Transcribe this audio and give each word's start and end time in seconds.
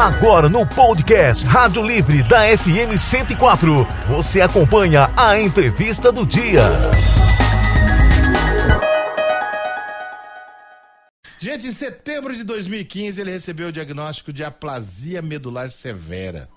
Agora 0.00 0.48
no 0.48 0.66
podcast 0.66 1.44
Rádio 1.44 1.86
Livre 1.86 2.22
da 2.22 2.56
FM 2.56 2.96
104, 2.96 3.86
você 4.08 4.40
acompanha 4.40 5.06
a 5.14 5.38
entrevista 5.38 6.10
do 6.10 6.24
dia. 6.24 6.62
Gente, 11.38 11.66
em 11.66 11.72
setembro 11.72 12.34
de 12.34 12.42
2015 12.44 13.20
ele 13.20 13.30
recebeu 13.30 13.68
o 13.68 13.72
diagnóstico 13.72 14.32
de 14.32 14.42
aplasia 14.42 15.20
medular 15.20 15.70
severa. 15.70 16.48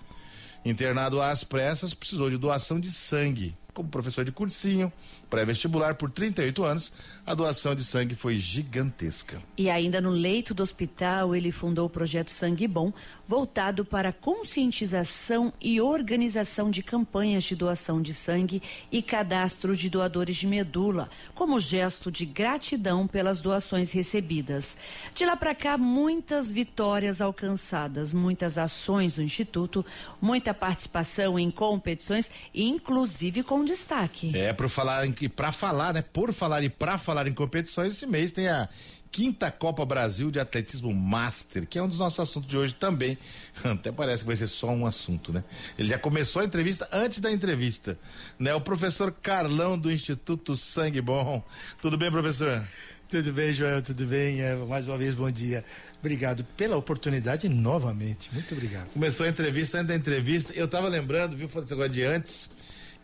Internado 0.64 1.22
às 1.22 1.44
pressas, 1.44 1.94
precisou 1.94 2.30
de 2.30 2.38
doação 2.38 2.80
de 2.80 2.90
sangue. 2.94 3.58
Como 3.74 3.90
professor 3.90 4.24
de 4.24 4.32
cursinho, 4.32 4.90
pré-vestibular 5.34 5.96
por 5.96 6.12
38 6.12 6.64
anos, 6.64 6.94
a 7.26 7.34
doação 7.34 7.74
de 7.74 7.84
sangue 7.84 8.14
foi 8.14 8.38
gigantesca. 8.38 9.42
E 9.58 9.68
ainda 9.68 10.00
no 10.00 10.12
leito 10.12 10.54
do 10.54 10.62
hospital, 10.62 11.36
ele 11.36 11.52
fundou 11.52 11.88
o 11.88 11.90
projeto 11.90 12.30
Sangue 12.30 12.68
Bom, 12.68 12.94
voltado 13.28 13.84
para 13.84 14.10
a 14.10 14.14
conscientização 14.14 15.52
e 15.60 15.82
organização 15.82 16.70
de 16.70 16.84
campanhas 16.84 17.46
de 17.46 17.56
doação 17.56 18.00
de 18.00 18.14
sangue 18.14 18.62
e 18.92 19.02
cadastro 19.02 19.76
de 19.76 19.90
doadores 19.90 20.36
de 20.36 20.46
medula, 20.46 21.10
como 21.34 21.60
gesto 21.60 22.12
de 22.12 22.28
gratidão 22.28 23.08
pelas 23.08 23.42
doações 23.42 23.92
recebidas. 23.92 24.78
De 25.16 25.26
lá 25.26 25.36
para 25.36 25.56
cá, 25.56 25.80
muitas 25.80 26.52
vitórias 26.52 27.22
alcançadas, 27.22 28.14
muitas 28.14 28.60
ações 28.60 29.16
do 29.16 29.24
Instituto, 29.24 29.84
muita 30.22 30.54
participação 30.54 31.40
em 31.40 31.50
competições, 31.50 32.30
inclusive 32.54 33.42
com 33.42 33.66
destaque. 33.66 34.32
É, 34.36 34.54
para 34.54 34.70
falar 34.70 35.08
em 35.08 35.12
e 35.24 35.30
para 35.30 35.52
falar, 35.52 35.94
né? 35.94 36.02
Por 36.02 36.34
falar 36.34 36.64
e 36.64 36.70
para 36.70 36.98
falar 36.98 37.28
em 37.28 37.34
competições, 37.34 37.94
esse 37.94 38.06
mês 38.06 38.34
tem 38.34 38.50
a 38.50 38.68
quinta 39.10 39.50
Copa 39.52 39.86
Brasil 39.86 40.30
de 40.30 40.40
Atletismo 40.40 40.94
Master, 40.94 41.68
que 41.68 41.78
é 41.78 41.84
um 41.84 41.88
dos 41.88 42.00
nossos 42.00 42.20
assuntos 42.20 42.50
de 42.50 42.58
hoje 42.58 42.74
também. 42.74 43.18
Até 43.64 43.92
parece 43.92 44.24
que 44.24 44.28
vai 44.28 44.36
ser 44.36 44.48
só 44.48 44.68
um 44.70 44.86
assunto, 44.86 45.32
né? 45.32 45.44
Ele 45.78 45.88
já 45.88 45.98
começou 45.98 46.42
a 46.42 46.46
entrevista 46.46 46.88
antes 46.92 47.22
da 47.22 47.32
entrevista, 47.32 47.98
né? 48.38 48.54
O 48.54 48.60
professor 48.60 49.12
Carlão 49.12 49.78
do 49.78 49.92
Instituto 49.92 50.58
Sangue 50.58 51.00
Bom. 51.00 51.42
Tudo 51.82 51.98
bem, 51.98 52.12
professor? 52.12 52.62
Tudo 53.08 53.32
bem, 53.32 53.54
Joel, 53.54 53.82
tudo 53.82 54.06
bem? 54.06 54.42
É, 54.42 54.56
mais 54.56 54.88
uma 54.88 54.98
vez, 54.98 55.14
bom 55.14 55.30
dia. 55.30 55.64
Obrigado 56.00 56.44
pela 56.58 56.76
oportunidade 56.76 57.48
novamente. 57.48 58.34
Muito 58.34 58.54
obrigado. 58.54 58.90
Começou 58.92 59.26
a 59.26 59.30
entrevista, 59.30 59.78
antes 59.78 59.88
da 59.88 59.96
entrevista, 59.96 60.52
eu 60.54 60.66
estava 60.66 60.90
lembrando, 60.90 61.38
viu, 61.38 61.48
falando 61.48 61.66
esse 61.66 61.74
negócio 61.74 61.94
de 61.94 62.04
antes, 62.04 62.50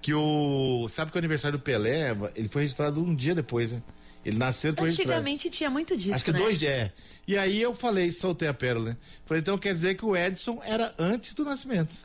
que 0.02 0.14
o. 0.14 0.90
Sabe 0.92 1.12
que 1.12 1.18
o 1.18 1.20
aniversário 1.20 1.58
do 1.58 1.62
Pelé, 1.62 2.16
ele 2.36 2.48
foi 2.48 2.64
registrado 2.64 3.02
um 3.02 3.16
dia 3.16 3.36
depois, 3.36 3.72
né? 3.72 3.82
Ele 4.24 4.38
nasceu 4.38 4.74
depois 4.74 4.94
Antigamente 4.94 5.50
tinha 5.50 5.70
muito 5.70 5.96
disso, 5.96 6.16
Acho 6.16 6.26
que 6.26 6.32
né? 6.34 6.40
dois 6.40 6.58
dias. 6.58 6.72
É. 6.72 6.92
E 7.28 7.38
aí 7.38 7.62
eu 7.62 7.74
falei, 7.74 8.12
soltei 8.12 8.48
a 8.48 8.54
pérola, 8.54 8.90
né? 8.90 8.98
Falei, 9.26 9.42
então 9.42 9.58
quer 9.58 9.74
dizer 9.74 9.96
que 9.96 10.06
o 10.06 10.16
Edson 10.16 10.62
era 10.64 10.94
antes 11.00 11.34
do 11.34 11.46
nascimento. 11.46 11.96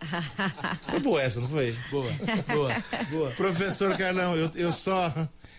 foi 0.88 1.00
boa 1.00 1.22
essa, 1.22 1.40
não 1.40 1.48
foi? 1.48 1.76
Boa, 1.90 2.10
boa, 2.46 2.84
boa. 3.10 3.30
Professor 3.32 3.96
Carlão, 3.96 4.36
eu, 4.36 4.50
eu 4.54 4.72
só. 4.72 5.12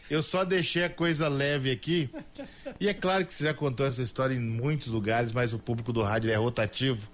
Eu 0.09 0.23
só 0.23 0.43
deixei 0.43 0.85
a 0.85 0.89
coisa 0.89 1.27
leve 1.27 1.69
aqui. 1.69 2.09
E 2.79 2.87
é 2.87 2.93
claro 2.95 3.23
que 3.23 3.33
você 3.33 3.43
já 3.43 3.53
contou 3.53 3.85
essa 3.85 4.01
história 4.01 4.33
em 4.33 4.39
muitos 4.39 4.87
lugares, 4.87 5.31
mas 5.31 5.53
o 5.53 5.59
público 5.59 5.93
do 5.93 6.01
rádio 6.01 6.31
é 6.31 6.35
rotativo. 6.35 7.07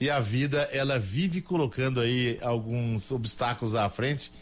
E 0.00 0.08
a 0.08 0.18
vida, 0.18 0.68
ela 0.72 0.98
vive 0.98 1.42
colocando 1.42 2.00
aí 2.00 2.38
alguns 2.40 3.10
obstáculos 3.12 3.74
à 3.74 3.88
frente. 3.90 4.32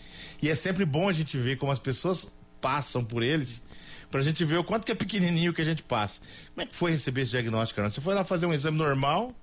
E 0.40 0.48
é 0.48 0.54
sempre 0.54 0.84
bom 0.84 1.08
a 1.08 1.12
gente 1.12 1.36
ver 1.36 1.58
como 1.58 1.72
as 1.72 1.80
pessoas 1.80 2.28
passam 2.60 3.04
por 3.04 3.24
eles, 3.24 3.62
pra 4.08 4.22
gente 4.22 4.44
ver 4.44 4.58
o 4.58 4.64
quanto 4.64 4.86
que 4.86 4.92
é 4.92 4.94
pequenininho 4.94 5.52
que 5.52 5.60
a 5.60 5.64
gente 5.64 5.82
passa. 5.82 6.20
Como 6.54 6.62
é 6.62 6.66
que 6.66 6.76
foi 6.76 6.92
receber 6.92 7.22
esse 7.22 7.32
diagnóstico, 7.32 7.76
Carlão? 7.76 7.90
Você 7.92 8.00
foi 8.00 8.14
lá 8.14 8.24
fazer 8.24 8.46
um 8.46 8.52
exame 8.52 8.78
normal, 8.78 9.34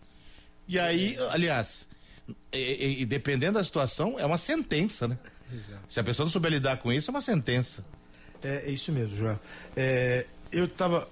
e 0.67 0.79
aí, 0.79 1.17
aliás, 1.31 1.85
e, 2.51 2.57
e, 2.57 3.01
e 3.01 3.05
dependendo 3.05 3.59
da 3.59 3.63
situação, 3.63 4.17
é 4.17 4.25
uma 4.25 4.37
sentença, 4.37 5.07
né? 5.07 5.19
Exato. 5.51 5.83
Se 5.87 5.99
a 5.99 6.03
pessoa 6.03 6.25
não 6.25 6.31
souber 6.31 6.51
lidar 6.51 6.77
com 6.77 6.91
isso, 6.91 7.09
é 7.09 7.13
uma 7.13 7.21
sentença. 7.21 7.85
É, 8.43 8.67
é 8.67 8.71
isso 8.71 8.91
mesmo, 8.91 9.15
João. 9.15 9.39
É, 9.75 10.25
eu 10.51 10.65
estava 10.65 11.07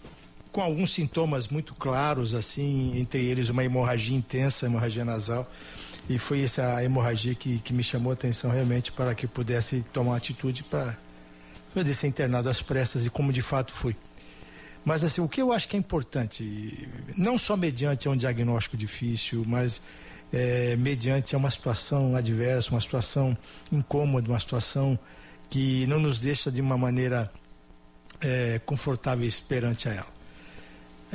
com 0.53 0.61
alguns 0.61 0.93
sintomas 0.93 1.47
muito 1.47 1.73
claros, 1.73 2.35
assim, 2.35 2.95
entre 2.95 3.25
eles 3.25 3.49
uma 3.49 3.65
hemorragia 3.65 4.15
intensa, 4.15 4.67
hemorragia 4.67 5.03
nasal. 5.03 5.51
E 6.07 6.19
foi 6.19 6.43
essa 6.43 6.81
hemorragia 6.83 7.33
que, 7.33 7.57
que 7.59 7.73
me 7.73 7.83
chamou 7.83 8.11
a 8.11 8.13
atenção 8.13 8.51
realmente 8.51 8.91
para 8.91 9.15
que 9.15 9.25
pudesse 9.25 9.83
tomar 9.91 10.15
atitude 10.15 10.63
para 10.63 10.95
poder 11.73 11.95
ser 11.95 12.07
internado 12.07 12.49
às 12.49 12.61
pressas 12.61 13.05
e 13.05 13.09
como 13.09 13.33
de 13.33 13.41
fato 13.41 13.73
foi. 13.73 13.95
Mas 14.85 15.03
assim, 15.03 15.21
o 15.21 15.27
que 15.27 15.41
eu 15.41 15.51
acho 15.51 15.67
que 15.67 15.75
é 15.75 15.79
importante, 15.79 16.87
não 17.17 17.37
só 17.37 17.57
mediante 17.57 18.07
um 18.07 18.15
diagnóstico 18.15 18.77
difícil, 18.77 19.43
mas 19.47 19.81
é, 20.31 20.75
mediante 20.75 21.35
uma 21.35 21.49
situação 21.49 22.15
adversa, 22.15 22.69
uma 22.69 22.81
situação 22.81 23.35
incômoda, 23.71 24.29
uma 24.29 24.39
situação 24.39 24.99
que 25.49 25.87
não 25.87 25.99
nos 25.99 26.19
deixa 26.19 26.51
de 26.51 26.61
uma 26.61 26.77
maneira 26.77 27.31
é, 28.21 28.59
confortável 28.65 29.27
perante 29.47 29.89
a 29.89 29.93
ela 29.93 30.12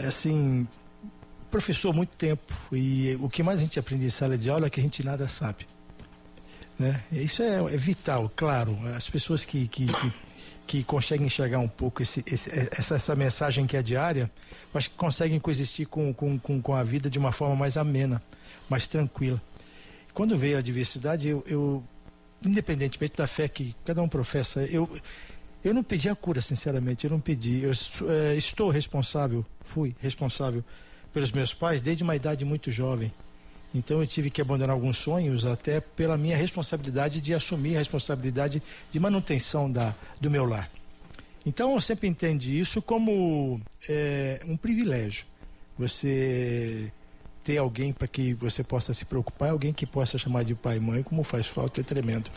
assim, 0.07 0.67
professor 1.51 1.95
muito 1.95 2.11
tempo 2.11 2.55
e 2.73 3.17
o 3.21 3.29
que 3.29 3.43
mais 3.43 3.59
a 3.59 3.63
gente 3.63 3.79
aprende 3.79 4.07
em 4.07 4.11
sala 4.11 4.37
de 4.37 4.51
aula 4.51 4.67
é 4.67 4.71
que 4.71 4.81
a 4.81 4.83
gente 4.83 5.05
nada 5.05 5.29
sabe. 5.29 5.67
Né? 6.79 7.03
Isso 7.11 7.43
é, 7.43 7.57
é 7.57 7.77
vital, 7.77 8.31
claro. 8.37 8.79
As 8.95 9.09
pessoas 9.11 9.45
que, 9.45 9.67
que, 9.67 9.87
que, 9.87 10.13
que 10.67 10.85
conseguem 10.85 11.27
enxergar 11.27 11.59
um 11.59 11.69
pouco 11.69 12.03
esse, 12.03 12.23
esse, 12.27 12.51
essa, 12.71 12.95
essa 12.95 13.17
mensagem 13.17 13.67
que 13.67 13.77
é 13.77 13.83
diária, 13.83 14.31
acho 14.73 14.91
que 14.91 14.97
conseguem 14.97 15.41
coexistir 15.41 15.89
com, 15.89 16.15
com, 16.15 16.39
com, 16.39 16.63
com 16.63 16.75
a 16.75 16.85
vida 16.85 17.11
de 17.11 17.19
uma 17.19 17.33
forma 17.33 17.57
mais 17.57 17.77
amena, 17.77 18.23
mais 18.69 18.87
tranquila. 18.87 19.41
Quando 20.15 20.37
veio 20.37 20.59
a 20.59 20.63
diversidade, 20.63 21.29
eu, 21.29 21.45
eu 21.47 21.83
independentemente 22.45 23.17
da 23.17 23.27
fé 23.27 23.49
que 23.49 23.75
cada 23.85 24.01
um 24.03 24.09
professa, 24.09 24.61
eu, 24.67 24.89
eu 25.65 25.75
não 25.75 25.83
pedi 25.83 26.09
a 26.09 26.15
cura, 26.15 26.41
sinceramente, 26.41 27.05
eu 27.05 27.11
não 27.11 27.21
pedi. 27.21 27.63
Eu 27.63 27.73
é, 28.09 28.37
estou 28.37 28.71
responsável, 28.71 29.45
fui 29.63 29.95
responsável 30.01 30.65
pelos 31.13 31.33
meus 31.33 31.53
pais 31.53 31.83
desde 31.83 32.03
uma 32.03 32.15
idade 32.15 32.45
muito 32.45 32.71
jovem. 32.71 33.13
Então 33.75 34.01
eu 34.01 34.07
tive 34.07 34.31
que 34.31 34.41
abandonar 34.41 34.75
alguns 34.75 34.97
sonhos 34.97 35.45
até 35.45 35.81
pela 35.81 36.17
minha 36.17 36.37
responsabilidade 36.37 37.21
de 37.21 37.35
assumir 37.35 37.77
a 37.77 37.79
responsabilidade 37.79 38.63
de 38.91 39.01
manutenção 39.01 39.71
da, 39.71 39.95
do 40.21 40.31
meu 40.31 40.47
lar. 40.47 40.71
Então 41.45 41.73
eu 41.73 41.81
sempre 41.81 42.09
entendi 42.09 42.59
isso 42.59 42.81
como 42.81 43.61
é, 43.89 44.41
um 44.47 44.57
privilégio. 44.57 45.27
Você 45.79 46.91
ter 47.45 47.59
alguém 47.59 47.93
para 47.93 48.07
que 48.07 48.35
você 48.35 48.63
possa 48.63 48.93
se 48.93 49.05
preocupar, 49.05 49.51
alguém 49.51 49.73
que 49.73 49.87
possa 49.87 50.19
chamar 50.19 50.45
de 50.45 50.55
pai 50.55 50.77
e 50.77 50.81
mãe, 50.81 51.03
como 51.03 51.23
faz 51.23 51.47
falta, 51.47 51.81
é 51.81 51.85
tremendo. 51.85 52.31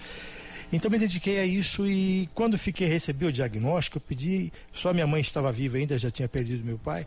Então 0.71 0.89
me 0.89 0.97
dediquei 0.97 1.39
a 1.39 1.45
isso 1.45 1.85
e 1.85 2.29
quando 2.33 2.57
fiquei 2.57 2.87
recebi 2.87 3.25
o 3.25 3.31
diagnóstico, 3.31 3.97
eu 3.97 4.01
pedi, 4.01 4.53
só 4.71 4.93
minha 4.93 5.05
mãe 5.05 5.19
estava 5.19 5.51
viva 5.51 5.77
ainda, 5.77 5.97
já 5.97 6.09
tinha 6.09 6.29
perdido 6.29 6.63
meu 6.63 6.77
pai, 6.77 7.05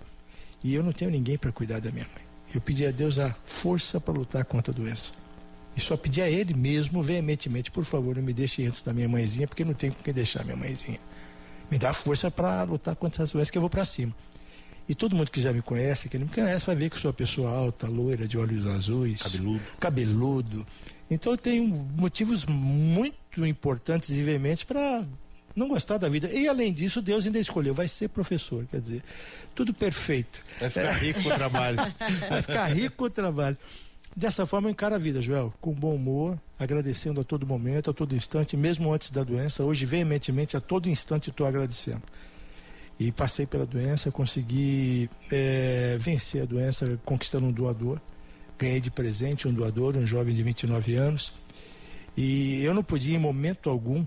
e 0.62 0.74
eu 0.74 0.82
não 0.82 0.92
tenho 0.92 1.10
ninguém 1.10 1.38
para 1.38 1.50
cuidar 1.50 1.80
da 1.80 1.90
minha 1.90 2.06
mãe. 2.14 2.24
Eu 2.54 2.60
pedi 2.60 2.86
a 2.86 2.90
Deus 2.90 3.18
a 3.18 3.34
força 3.46 3.98
para 3.98 4.12
lutar 4.12 4.44
contra 4.44 4.72
a 4.72 4.76
doença. 4.76 5.12
E 5.76 5.80
só 5.80 5.96
pedi 5.96 6.22
a 6.22 6.30
ele 6.30 6.54
mesmo, 6.54 7.02
veementemente, 7.02 7.70
por 7.70 7.84
favor, 7.84 8.14
não 8.14 8.22
me 8.22 8.32
deixe 8.32 8.64
antes 8.64 8.82
da 8.82 8.92
minha 8.92 9.08
mãezinha, 9.08 9.48
porque 9.48 9.64
não 9.64 9.74
tenho 9.74 9.92
com 9.92 10.02
quem 10.02 10.14
deixar 10.14 10.44
minha 10.44 10.56
mãezinha. 10.56 10.98
Me 11.70 11.78
dá 11.78 11.92
força 11.92 12.30
para 12.30 12.62
lutar 12.62 12.94
contra 12.94 13.24
essa 13.24 13.32
doença 13.32 13.50
que 13.50 13.58
eu 13.58 13.62
vou 13.62 13.70
para 13.70 13.84
cima. 13.84 14.14
E 14.88 14.94
todo 14.94 15.16
mundo 15.16 15.30
que 15.30 15.40
já 15.40 15.52
me 15.52 15.62
conhece, 15.62 16.08
que 16.08 16.18
não 16.18 16.26
me 16.26 16.32
conhece, 16.32 16.64
vai 16.66 16.76
ver 16.76 16.90
que 16.90 16.96
eu 16.96 17.00
sou 17.00 17.08
uma 17.08 17.16
pessoa 17.16 17.50
alta, 17.50 17.88
loira, 17.88 18.28
de 18.28 18.36
olhos 18.36 18.66
azuis. 18.66 19.22
Cabeludo. 19.22 19.60
Cabeludo. 19.80 20.66
Então 21.10 21.32
eu 21.32 21.38
tenho 21.38 21.66
motivos 21.96 22.44
muito 22.44 23.16
importantes 23.46 24.10
e 24.10 24.22
veementes 24.22 24.64
para 24.64 25.04
não 25.54 25.68
gostar 25.68 25.98
da 25.98 26.08
vida. 26.08 26.30
E 26.30 26.48
além 26.48 26.72
disso, 26.72 27.00
Deus 27.00 27.26
ainda 27.26 27.38
escolheu, 27.38 27.74
vai 27.74 27.88
ser 27.88 28.08
professor, 28.08 28.66
quer 28.70 28.80
dizer, 28.80 29.02
tudo 29.54 29.72
perfeito. 29.72 30.42
Vai 30.60 30.70
ficar 30.70 30.92
rico 30.92 31.20
o 31.20 31.34
trabalho. 31.34 31.76
vai 32.28 32.42
ficar 32.42 32.66
rico 32.66 33.04
o 33.04 33.10
trabalho. 33.10 33.56
Dessa 34.16 34.46
forma 34.46 34.68
eu 34.68 34.72
encaro 34.72 34.94
a 34.94 34.98
vida, 34.98 35.20
Joel, 35.20 35.52
com 35.60 35.72
bom 35.72 35.94
humor, 35.94 36.38
agradecendo 36.58 37.20
a 37.20 37.24
todo 37.24 37.46
momento, 37.46 37.90
a 37.90 37.94
todo 37.94 38.14
instante, 38.14 38.56
mesmo 38.56 38.92
antes 38.92 39.10
da 39.10 39.24
doença. 39.24 39.64
Hoje, 39.64 39.84
veementemente, 39.86 40.56
a 40.56 40.60
todo 40.60 40.88
instante 40.88 41.30
estou 41.30 41.46
agradecendo. 41.46 42.02
E 42.98 43.10
passei 43.10 43.44
pela 43.44 43.66
doença, 43.66 44.12
consegui 44.12 45.10
é, 45.32 45.96
vencer 45.98 46.42
a 46.42 46.44
doença 46.44 46.98
conquistando 47.04 47.46
um 47.46 47.52
doador 47.52 48.00
ganhei 48.58 48.80
de 48.80 48.90
presente 48.90 49.48
um 49.48 49.52
doador, 49.52 49.96
um 49.96 50.06
jovem 50.06 50.34
de 50.34 50.42
29 50.42 50.94
anos, 50.96 51.32
e 52.16 52.62
eu 52.64 52.72
não 52.72 52.82
podia 52.82 53.16
em 53.16 53.18
momento 53.18 53.68
algum 53.68 54.04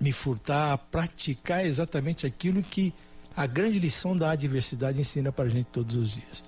me 0.00 0.12
furtar 0.12 0.72
a 0.72 0.78
praticar 0.78 1.64
exatamente 1.64 2.26
aquilo 2.26 2.62
que 2.62 2.94
a 3.36 3.46
grande 3.46 3.78
lição 3.78 4.16
da 4.16 4.30
adversidade 4.30 5.00
ensina 5.00 5.30
para 5.30 5.44
a 5.44 5.48
gente 5.48 5.66
todos 5.66 5.94
os 5.94 6.12
dias. 6.12 6.44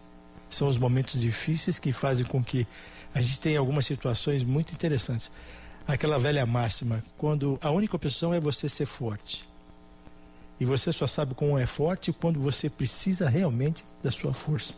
São 0.48 0.68
os 0.68 0.78
momentos 0.78 1.20
difíceis 1.20 1.78
que 1.78 1.92
fazem 1.92 2.26
com 2.26 2.42
que 2.42 2.66
a 3.14 3.20
gente 3.20 3.38
tenha 3.38 3.58
algumas 3.58 3.86
situações 3.86 4.42
muito 4.42 4.72
interessantes. 4.72 5.30
Aquela 5.86 6.18
velha 6.18 6.46
máxima, 6.46 7.04
quando 7.18 7.58
a 7.60 7.70
única 7.70 7.96
opção 7.96 8.32
é 8.32 8.40
você 8.40 8.68
ser 8.68 8.86
forte. 8.86 9.48
E 10.58 10.64
você 10.64 10.92
só 10.92 11.06
sabe 11.06 11.34
como 11.34 11.58
é 11.58 11.66
forte 11.66 12.12
quando 12.12 12.40
você 12.40 12.70
precisa 12.70 13.28
realmente 13.28 13.84
da 14.02 14.10
sua 14.10 14.32
força. 14.32 14.74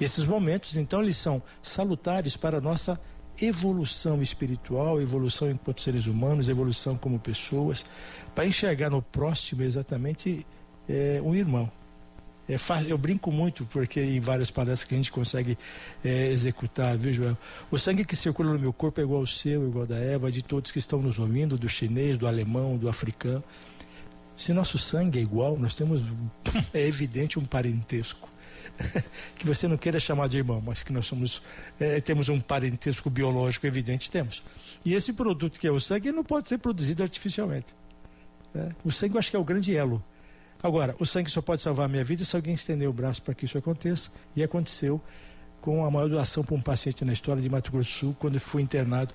Esses 0.00 0.24
momentos, 0.24 0.76
então, 0.76 1.02
eles 1.02 1.16
são 1.16 1.42
salutares 1.62 2.36
para 2.36 2.58
a 2.58 2.60
nossa 2.60 3.00
evolução 3.40 4.22
espiritual, 4.22 5.00
evolução 5.00 5.50
enquanto 5.50 5.80
seres 5.80 6.06
humanos, 6.06 6.48
evolução 6.48 6.96
como 6.96 7.18
pessoas, 7.18 7.84
para 8.34 8.46
enxergar 8.46 8.90
no 8.90 9.02
próximo 9.02 9.62
exatamente 9.62 10.46
é, 10.88 11.20
um 11.22 11.34
irmão. 11.34 11.70
É 12.46 12.56
eu 12.86 12.98
brinco 12.98 13.32
muito 13.32 13.64
porque 13.64 14.02
em 14.02 14.20
várias 14.20 14.50
palestras 14.50 14.84
que 14.84 14.94
a 14.94 14.98
gente 14.98 15.10
consegue 15.10 15.56
é, 16.04 16.26
executar, 16.28 16.96
viu, 16.96 17.12
Joel? 17.12 17.38
O 17.70 17.78
sangue 17.78 18.04
que 18.04 18.14
circula 18.14 18.52
no 18.52 18.58
meu 18.58 18.72
corpo 18.72 19.00
é 19.00 19.04
igual 19.04 19.20
ao 19.20 19.26
seu, 19.26 19.66
igual 19.66 19.82
ao 19.82 19.86
da 19.86 19.96
Eva, 19.96 20.30
de 20.30 20.42
todos 20.42 20.70
que 20.70 20.78
estão 20.78 21.00
nos 21.00 21.18
ouvindo, 21.18 21.56
do 21.56 21.70
chinês, 21.70 22.18
do 22.18 22.26
alemão, 22.26 22.76
do 22.76 22.86
africano. 22.86 23.42
Se 24.36 24.52
nosso 24.52 24.76
sangue 24.76 25.18
é 25.18 25.22
igual, 25.22 25.56
nós 25.56 25.74
temos, 25.74 26.02
é 26.74 26.86
evidente, 26.86 27.38
um 27.38 27.44
parentesco. 27.44 28.28
que 29.36 29.46
você 29.46 29.68
não 29.68 29.76
queira 29.76 30.00
chamar 30.00 30.28
de 30.28 30.38
irmão, 30.38 30.62
mas 30.64 30.82
que 30.82 30.92
nós 30.92 31.06
somos, 31.06 31.42
é, 31.78 32.00
temos 32.00 32.28
um 32.28 32.40
parentesco 32.40 33.08
biológico 33.08 33.66
evidente, 33.66 34.10
temos. 34.10 34.42
E 34.84 34.94
esse 34.94 35.12
produto 35.12 35.58
que 35.58 35.66
é 35.66 35.70
o 35.70 35.80
sangue 35.80 36.12
não 36.12 36.24
pode 36.24 36.48
ser 36.48 36.58
produzido 36.58 37.02
artificialmente. 37.02 37.74
Né? 38.52 38.70
O 38.84 38.92
sangue 38.92 39.14
eu 39.14 39.18
acho 39.18 39.30
que 39.30 39.36
é 39.36 39.38
o 39.38 39.44
grande 39.44 39.76
elo 39.76 40.02
Agora, 40.64 40.96
o 40.98 41.04
sangue 41.04 41.30
só 41.30 41.42
pode 41.42 41.60
salvar 41.60 41.84
a 41.84 41.88
minha 41.90 42.02
vida 42.02 42.24
se 42.24 42.34
alguém 42.34 42.54
estender 42.54 42.88
o 42.88 42.92
braço 42.92 43.20
para 43.20 43.34
que 43.34 43.44
isso 43.44 43.58
aconteça. 43.58 44.10
E 44.34 44.42
aconteceu 44.42 44.98
com 45.60 45.84
a 45.84 45.90
maior 45.90 46.08
doação 46.08 46.42
para 46.42 46.54
um 46.54 46.60
paciente 46.60 47.04
na 47.04 47.12
história 47.12 47.42
de 47.42 47.50
Mato 47.50 47.70
Grosso 47.70 47.90
do 47.90 47.92
Sul, 47.92 48.16
quando 48.18 48.40
fui 48.40 48.62
internado. 48.62 49.12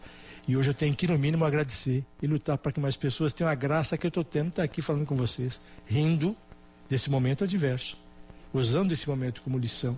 E 0.47 0.55
hoje 0.55 0.69
eu 0.69 0.75
tenho 0.75 0.93
que, 0.95 1.07
no 1.07 1.17
mínimo, 1.17 1.43
agradecer 1.43 2.05
e 2.21 2.27
lutar 2.27 2.55
para 2.55 2.71
que 2.71 2.79
mais 2.79 2.95
pessoas 2.95 3.33
tenham 3.33 3.49
a 3.49 3.55
graça 3.55 3.97
que 3.97 4.05
eu 4.05 4.09
estou 4.09 4.23
tendo, 4.23 4.49
estar 4.49 4.61
tá 4.61 4.63
aqui 4.63 4.79
falando 4.79 5.07
com 5.07 5.15
vocês, 5.15 5.59
rindo 5.87 6.37
desse 6.87 7.09
momento 7.09 7.43
adverso, 7.43 7.97
usando 8.53 8.91
esse 8.91 9.07
momento 9.07 9.41
como 9.41 9.57
lição 9.57 9.97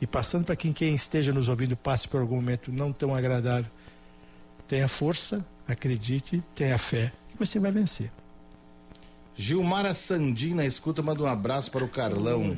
e 0.00 0.06
passando 0.06 0.44
para 0.44 0.56
quem, 0.56 0.72
quem 0.72 0.94
esteja 0.94 1.32
nos 1.32 1.48
ouvindo 1.48 1.76
passe 1.76 2.06
por 2.06 2.20
algum 2.20 2.36
momento 2.36 2.70
não 2.70 2.92
tão 2.92 3.14
agradável. 3.14 3.70
Tenha 4.68 4.88
força, 4.88 5.44
acredite, 5.66 6.42
tenha 6.54 6.76
fé, 6.76 7.12
que 7.30 7.38
você 7.38 7.58
vai 7.58 7.70
vencer. 7.70 8.10
Gilmara 9.38 9.92
Sandim 9.92 10.54
na 10.54 10.64
escuta, 10.64 11.02
manda 11.02 11.22
um 11.22 11.26
abraço 11.26 11.70
para 11.70 11.84
o 11.84 11.88
Carlão. 11.88 12.56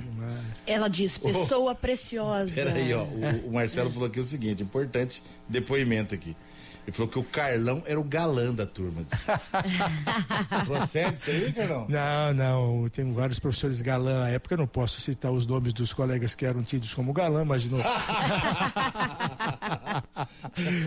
Ela 0.65 0.89
diz, 0.89 1.19
pessoa 1.19 1.73
oh, 1.73 1.75
preciosa. 1.75 2.53
Peraí, 2.55 2.95
ó. 2.95 3.03
O, 3.03 3.49
o 3.49 3.53
Marcelo 3.55 3.91
falou 3.91 4.07
aqui 4.07 4.21
o 4.21 4.25
seguinte, 4.25 4.63
importante 4.63 5.23
depoimento 5.49 6.15
aqui. 6.15 6.37
Ele 6.89 6.97
falou 6.97 7.13
que 7.13 7.19
o 7.19 7.25
Carlão 7.25 7.83
era 7.85 8.01
o 8.01 8.03
galã 8.03 8.51
da 8.51 8.65
turma. 8.65 9.05
Procede 10.65 11.17
isso 11.17 11.29
aí, 11.29 11.53
Carlão? 11.53 11.87
Não, 11.87 12.33
não. 12.33 12.89
Tenho 12.89 13.13
vários 13.13 13.39
professores 13.39 13.83
galã. 13.83 14.21
Na 14.21 14.31
época 14.31 14.55
eu 14.55 14.59
não 14.59 14.67
posso 14.67 14.99
citar 14.99 15.31
os 15.31 15.47
nomes 15.47 15.75
dos 15.75 15.93
colegas 15.93 16.35
que 16.35 16.47
eram 16.47 16.63
tidos 16.63 16.95
como 16.95 17.13
galã, 17.13 17.45
mas 17.45 17.67
não. 17.67 17.77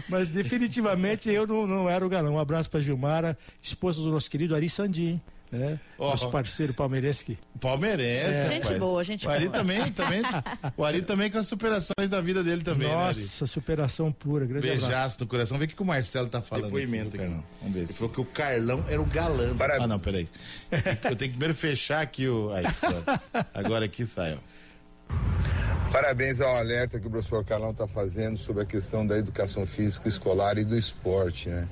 mas 0.10 0.32
definitivamente 0.32 1.30
eu 1.30 1.46
não, 1.46 1.68
não 1.68 1.88
era 1.88 2.04
o 2.04 2.10
galã. 2.10 2.32
Um 2.32 2.40
abraço 2.40 2.68
para 2.68 2.80
Gilmara, 2.80 3.38
esposa 3.62 4.02
do 4.02 4.10
nosso 4.10 4.28
querido 4.28 4.56
Ari 4.56 4.72
Sandim 4.72 5.22
né? 5.52 5.80
Oh. 5.98 6.10
Nosso 6.10 6.30
parceiro 6.30 6.74
palmeirense 6.74 7.26
que. 7.26 7.38
Palmeirense. 7.60 8.40
É. 8.40 8.48
Gente 8.48 8.74
boa, 8.76 9.04
gente 9.04 9.28
o 9.28 9.30
Ari 9.30 9.50
boa. 9.50 9.58
também, 9.60 9.92
também. 9.92 10.22
O 10.78 10.86
Ari 10.86 11.02
também 11.02 11.30
com 11.30 11.38
as 11.38 11.48
superações 11.48 12.10
da 12.10 12.22
vida 12.22 12.44
dele 12.44 12.64
também. 12.64 12.88
Né, 12.88 12.94
Nossa, 12.94 13.44
né, 13.44 13.48
superação 13.48 14.12
pura, 14.12 14.46
grande 14.46 14.68
Beijaço 14.68 14.86
abraço. 14.86 15.18
no 15.20 15.28
coração. 15.28 15.58
Vê 15.58 15.66
o 15.66 15.68
que, 15.68 15.76
que 15.76 15.82
o 15.82 15.86
Marcelo 15.86 16.28
tá 16.28 16.42
falando. 16.42 16.66
Depoimento 16.66 17.10
aqui, 17.10 17.18
Carlão. 17.18 17.44
Vamos 17.60 17.74
ver. 17.74 17.82
Ele 17.82 17.94
falou 17.94 18.14
que 18.14 18.22
o 18.22 18.26
Carlão 18.26 18.86
era 18.88 19.02
o 19.02 19.06
galã. 19.06 19.56
Para... 19.56 19.84
Ah, 19.84 19.88
não, 19.88 20.00
peraí. 20.00 20.30
Eu 20.72 21.16
tenho 21.16 21.18
que 21.18 21.30
primeiro 21.30 21.54
fechar 21.54 22.02
aqui 22.02 22.28
o. 22.28 22.52
Aí, 22.52 22.64
Agora 23.54 23.86
aqui 23.86 24.06
sai, 24.06 24.38
ó. 24.38 24.52
Parabéns 25.92 26.40
ao 26.40 26.56
alerta 26.56 27.00
que 27.00 27.08
o 27.08 27.10
professor 27.10 27.44
Carlão 27.44 27.72
está 27.72 27.86
fazendo 27.86 28.38
sobre 28.38 28.64
a 28.64 28.66
questão 28.66 29.06
da 29.06 29.18
educação 29.18 29.68
física 29.68 30.08
escolar 30.08 30.58
e 30.58 30.64
do 30.64 30.78
esporte, 30.78 31.50
né? 31.50 31.68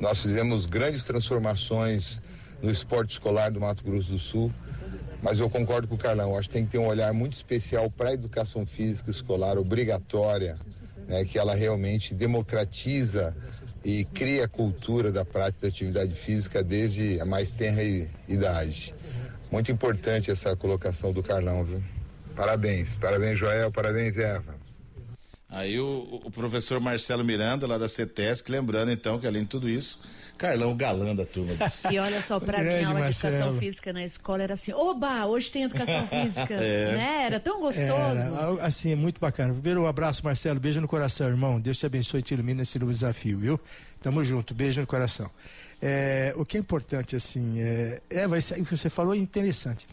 Nós 0.00 0.20
fizemos 0.20 0.66
grandes 0.66 1.04
transformações 1.04 2.20
no 2.62 2.70
esporte 2.70 3.12
escolar 3.12 3.50
do 3.50 3.60
Mato 3.60 3.82
Grosso 3.82 4.12
do 4.12 4.18
Sul. 4.18 4.52
Mas 5.22 5.38
eu 5.40 5.50
concordo 5.50 5.88
com 5.88 5.96
o 5.96 5.98
Carlão, 5.98 6.36
acho 6.36 6.48
que 6.48 6.54
tem 6.54 6.64
que 6.64 6.72
ter 6.72 6.78
um 6.78 6.86
olhar 6.86 7.12
muito 7.12 7.34
especial 7.34 7.90
para 7.90 8.10
a 8.10 8.12
educação 8.12 8.64
física 8.64 9.10
escolar 9.10 9.58
obrigatória, 9.58 10.56
né, 11.08 11.24
que 11.24 11.38
ela 11.38 11.54
realmente 11.54 12.14
democratiza 12.14 13.36
e 13.84 14.04
cria 14.04 14.44
a 14.44 14.48
cultura 14.48 15.10
da 15.10 15.24
prática 15.24 15.62
da 15.62 15.68
atividade 15.68 16.14
física 16.14 16.62
desde 16.62 17.20
a 17.20 17.24
mais 17.24 17.54
tenra 17.54 17.82
idade. 18.28 18.94
Muito 19.50 19.72
importante 19.72 20.30
essa 20.30 20.54
colocação 20.54 21.12
do 21.12 21.22
Carlão, 21.22 21.64
viu? 21.64 21.82
Parabéns, 22.36 22.94
parabéns 22.96 23.38
Joel, 23.38 23.72
parabéns 23.72 24.16
Eva. 24.16 24.54
Aí 25.48 25.80
o, 25.80 26.20
o 26.24 26.30
professor 26.30 26.78
Marcelo 26.78 27.24
Miranda, 27.24 27.66
lá 27.66 27.78
da 27.78 27.88
CETESC, 27.88 28.50
lembrando 28.50 28.92
então 28.92 29.18
que 29.18 29.26
além 29.26 29.42
de 29.42 29.48
tudo 29.48 29.68
isso, 29.68 29.98
Carlão 30.38 30.74
galã 30.76 31.14
da 31.14 31.26
turma. 31.26 31.52
E 31.90 31.98
olha 31.98 32.22
só, 32.22 32.38
para 32.38 32.62
mim, 32.62 32.68
a 32.68 32.88
aula 32.88 33.00
de 33.00 33.06
educação 33.08 33.58
física 33.58 33.92
na 33.92 34.04
escola 34.04 34.44
era 34.44 34.54
assim, 34.54 34.72
oba, 34.72 35.26
hoje 35.26 35.50
tem 35.50 35.64
educação 35.64 36.06
física, 36.08 36.54
é. 36.54 36.92
né? 36.92 37.22
Era 37.26 37.40
tão 37.40 37.60
gostoso. 37.60 37.88
Era, 37.90 38.64
assim, 38.64 38.92
é 38.92 38.96
muito 38.96 39.20
bacana. 39.20 39.52
Primeiro, 39.52 39.82
um 39.82 39.86
abraço, 39.86 40.24
Marcelo, 40.24 40.60
beijo 40.60 40.80
no 40.80 40.86
coração, 40.86 41.26
irmão. 41.26 41.60
Deus 41.60 41.76
te 41.76 41.84
abençoe 41.84 42.20
e 42.20 42.22
te 42.22 42.34
ilumine 42.34 42.58
nesse 42.58 42.78
novo 42.78 42.92
desafio, 42.92 43.38
viu? 43.38 43.60
Tamo 44.00 44.24
junto, 44.24 44.54
beijo 44.54 44.80
no 44.80 44.86
coração. 44.86 45.28
É, 45.82 46.32
o 46.36 46.44
que 46.44 46.56
é 46.56 46.60
importante, 46.60 47.16
assim, 47.16 47.60
é, 47.60 48.00
é 48.08 48.28
vai 48.28 48.40
ser, 48.40 48.60
o 48.60 48.64
que 48.64 48.76
você 48.76 48.88
falou 48.88 49.14
é 49.14 49.18
interessante. 49.18 49.86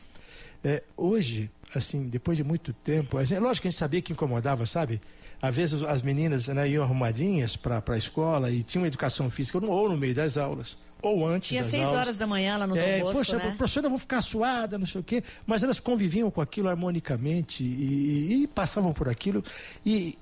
É, 0.63 0.83
hoje, 0.95 1.49
assim, 1.75 2.07
depois 2.07 2.37
de 2.37 2.43
muito 2.43 2.71
tempo, 2.71 3.17
assim, 3.17 3.35
é 3.35 3.39
lógico 3.39 3.63
que 3.63 3.67
a 3.67 3.71
gente 3.71 3.79
sabia 3.79 4.01
que 4.01 4.13
incomodava, 4.13 4.65
sabe? 4.65 5.01
Às 5.47 5.55
vezes 5.55 5.83
as 5.83 6.01
meninas 6.01 6.47
né, 6.47 6.69
iam 6.69 6.83
arrumadinhas 6.83 7.55
para 7.55 7.81
a 7.87 7.97
escola 7.97 8.51
e 8.51 8.63
tinham 8.63 8.85
educação 8.85 9.29
física 9.29 9.57
ou 9.65 9.89
no 9.89 9.97
meio 9.97 10.13
das 10.13 10.37
aulas 10.37 10.77
ou 11.01 11.27
antes 11.27 11.49
Tinha 11.49 11.61
das 11.61 11.71
seis 11.71 11.83
aulas. 11.83 11.99
horas 11.99 12.17
da 12.17 12.25
manhã 12.25 12.57
lá 12.57 12.67
no 12.67 12.75
é, 12.75 12.97
Dom 12.97 13.05
Bosco, 13.05 13.19
Poxa, 13.19 13.37
né? 13.37 13.53
professora, 13.57 13.85
eu 13.85 13.89
vou 13.89 13.99
ficar 13.99 14.21
suada, 14.21 14.77
não 14.77 14.85
sei 14.85 15.01
o 15.01 15.03
quê. 15.03 15.23
Mas 15.45 15.61
elas 15.61 15.79
conviviam 15.79 16.31
com 16.31 16.41
aquilo 16.41 16.67
harmonicamente 16.67 17.63
e, 17.63 17.67
e, 17.67 18.43
e 18.43 18.47
passavam 18.47 18.91
por 18.91 19.07
aquilo. 19.07 19.43
E 19.85 20.17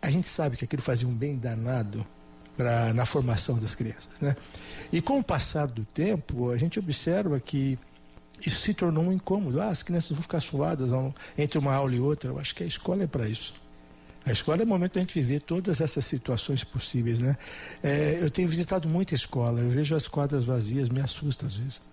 a 0.00 0.10
gente 0.10 0.28
sabe 0.28 0.56
que 0.56 0.64
aquilo 0.64 0.82
fazia 0.82 1.06
um 1.06 1.14
bem 1.14 1.36
danado 1.36 2.06
pra, 2.56 2.92
na 2.94 3.04
formação 3.04 3.58
das 3.58 3.74
crianças, 3.74 4.20
né? 4.20 4.34
E 4.92 5.00
com 5.00 5.18
o 5.18 5.24
passar 5.24 5.66
do 5.66 5.84
tempo, 5.84 6.50
a 6.50 6.56
gente 6.56 6.78
observa 6.78 7.38
que 7.38 7.78
isso 8.40 8.60
se 8.60 8.74
tornou 8.74 9.04
um 9.04 9.12
incômodo. 9.12 9.60
Ah, 9.60 9.68
as 9.68 9.82
crianças 9.82 10.10
vão 10.10 10.22
ficar 10.22 10.40
suadas 10.40 10.90
entre 11.36 11.58
uma 11.58 11.74
aula 11.74 11.94
e 11.94 12.00
outra. 12.00 12.30
Eu 12.30 12.38
acho 12.38 12.54
que 12.54 12.62
a 12.62 12.66
escola 12.66 13.04
é 13.04 13.06
para 13.06 13.28
isso. 13.28 13.54
A 14.24 14.32
escola 14.32 14.62
é 14.62 14.64
o 14.64 14.68
momento 14.68 14.94
da 14.94 15.00
gente 15.00 15.14
viver 15.14 15.40
todas 15.40 15.80
essas 15.80 16.04
situações 16.04 16.62
possíveis, 16.62 17.18
né? 17.18 17.36
É, 17.82 18.18
eu 18.20 18.30
tenho 18.30 18.48
visitado 18.48 18.88
muita 18.88 19.14
escola, 19.14 19.60
eu 19.60 19.70
vejo 19.70 19.94
as 19.94 20.06
quadras 20.06 20.44
vazias, 20.44 20.88
me 20.88 21.00
assusta 21.00 21.46
às 21.46 21.56
vezes. 21.56 21.92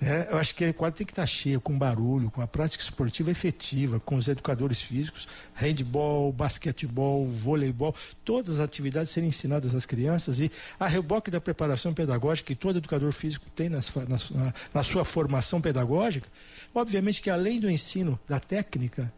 É, 0.00 0.28
eu 0.30 0.38
acho 0.38 0.54
que 0.54 0.64
a 0.64 0.72
quadra 0.72 0.96
tem 0.96 1.06
que 1.06 1.12
estar 1.12 1.26
cheia, 1.26 1.58
com 1.58 1.76
barulho, 1.76 2.30
com 2.30 2.40
a 2.40 2.46
prática 2.46 2.82
esportiva 2.82 3.32
efetiva, 3.32 3.98
com 3.98 4.14
os 4.14 4.28
educadores 4.28 4.80
físicos, 4.80 5.26
handball, 5.54 6.32
basquetebol, 6.32 7.26
voleibol, 7.26 7.94
todas 8.24 8.54
as 8.54 8.60
atividades 8.60 9.10
serem 9.10 9.28
ensinadas 9.28 9.74
às 9.74 9.84
crianças 9.84 10.38
e 10.38 10.52
a 10.78 10.86
reboque 10.86 11.32
da 11.32 11.40
preparação 11.40 11.92
pedagógica 11.92 12.46
que 12.46 12.54
todo 12.54 12.78
educador 12.78 13.12
físico 13.12 13.46
tem 13.56 13.68
na, 13.68 13.80
na, 14.08 14.54
na 14.72 14.84
sua 14.84 15.04
formação 15.04 15.60
pedagógica, 15.60 16.28
obviamente 16.72 17.20
que 17.20 17.28
além 17.28 17.58
do 17.58 17.68
ensino 17.68 18.18
da 18.28 18.38
técnica, 18.38 19.12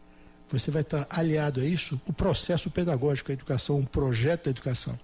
você 0.58 0.70
vai 0.70 0.82
estar 0.82 1.06
aliado 1.08 1.60
a 1.60 1.64
isso 1.64 2.00
o 2.06 2.12
processo 2.12 2.70
pedagógico, 2.70 3.30
a 3.30 3.34
educação, 3.34 3.78
um 3.78 3.84
projeto 3.84 4.44
da 4.44 4.50
educação. 4.50 4.98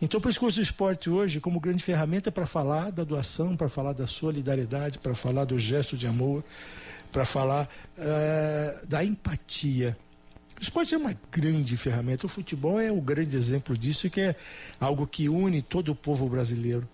Então, 0.00 0.20
por 0.20 0.30
isso 0.30 0.38
que 0.38 0.46
o 0.46 0.62
esporte 0.62 1.10
hoje, 1.10 1.40
como 1.40 1.58
grande 1.58 1.82
ferramenta 1.82 2.30
para 2.30 2.46
falar 2.46 2.90
da 2.92 3.02
doação, 3.02 3.56
para 3.56 3.68
falar 3.68 3.92
da 3.92 4.06
solidariedade, 4.06 4.98
para 4.98 5.14
falar 5.14 5.44
do 5.44 5.58
gesto 5.58 5.96
de 5.96 6.06
amor, 6.06 6.44
para 7.10 7.24
falar 7.24 7.68
uh, 7.96 8.86
da 8.86 9.04
empatia. 9.04 9.96
O 10.56 10.62
esporte 10.62 10.94
é 10.94 10.98
uma 10.98 11.16
grande 11.32 11.76
ferramenta. 11.76 12.26
O 12.26 12.28
futebol 12.28 12.80
é 12.80 12.92
o 12.92 13.00
grande 13.00 13.36
exemplo 13.36 13.76
disso, 13.76 14.08
que 14.08 14.20
é 14.20 14.36
algo 14.80 15.06
que 15.06 15.28
une 15.28 15.62
todo 15.62 15.90
o 15.90 15.94
povo 15.94 16.28
brasileiro 16.28 16.88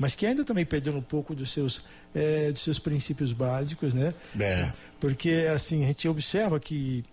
mas 0.00 0.14
que 0.14 0.24
ainda 0.24 0.42
também 0.42 0.64
perdendo 0.64 0.96
um 0.96 1.02
pouco 1.02 1.34
dos 1.34 1.52
seus, 1.52 1.84
é, 2.14 2.50
dos 2.50 2.62
seus 2.62 2.78
princípios 2.78 3.34
básicos, 3.34 3.92
né? 3.92 4.14
É. 4.40 4.72
Porque 4.98 5.46
assim 5.54 5.84
a 5.84 5.88
gente 5.88 6.08
observa 6.08 6.58
que 6.58 7.04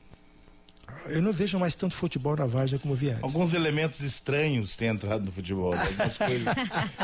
eu 1.09 1.21
não 1.21 1.31
vejo 1.31 1.57
mais 1.59 1.75
tanto 1.75 1.95
futebol 1.95 2.35
na 2.35 2.45
Várzea 2.45 2.79
como 2.79 2.95
via 2.95 3.13
antes. 3.13 3.23
Alguns 3.23 3.53
elementos 3.53 4.01
estranhos 4.01 4.75
têm 4.75 4.89
entrado 4.89 5.25
no 5.25 5.31
futebol. 5.31 5.73
Né? 5.73 5.81
Algumas 5.85 6.17
coisas, 6.17 6.47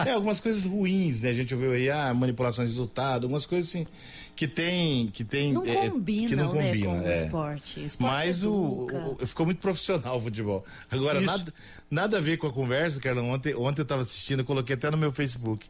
é, 0.05 0.11
algumas 0.11 0.39
coisas 0.39 0.65
ruins, 0.65 1.21
né? 1.21 1.29
A 1.29 1.33
gente 1.33 1.53
ouviu 1.53 1.71
aí, 1.71 1.89
ah, 1.89 2.13
manipulação 2.13 2.63
de 2.65 2.71
resultado, 2.71 3.23
algumas 3.23 3.45
coisas 3.45 3.69
assim 3.69 3.87
que 4.35 4.47
tem. 4.47 5.07
Que 5.07 5.23
tem 5.23 5.53
não 5.53 5.65
é, 5.65 5.89
combina, 5.89 6.27
que 6.27 6.35
não 6.35 6.49
combina, 6.49 6.93
né, 6.93 7.01
com 7.01 7.07
o 7.07 7.11
esporte. 7.11 7.85
esporte 7.85 8.13
Mas 8.13 8.43
o, 8.43 9.17
o, 9.21 9.27
ficou 9.27 9.45
muito 9.45 9.59
profissional 9.59 10.17
o 10.17 10.21
futebol. 10.21 10.65
Agora, 10.89 11.21
nada, 11.21 11.53
nada 11.89 12.17
a 12.17 12.21
ver 12.21 12.37
com 12.37 12.47
a 12.47 12.51
conversa, 12.51 12.99
Carlão. 12.99 13.29
Ontem, 13.29 13.53
ontem 13.55 13.81
eu 13.81 13.83
estava 13.83 14.01
assistindo, 14.01 14.39
eu 14.39 14.45
coloquei 14.45 14.75
até 14.75 14.89
no 14.89 14.97
meu 14.97 15.11
Facebook. 15.11 15.67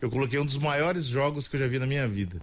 Eu 0.00 0.10
coloquei 0.10 0.38
um 0.38 0.46
dos 0.46 0.56
maiores 0.56 1.06
jogos 1.06 1.46
que 1.46 1.56
eu 1.56 1.60
já 1.60 1.68
vi 1.68 1.78
na 1.78 1.86
minha 1.86 2.08
vida. 2.08 2.40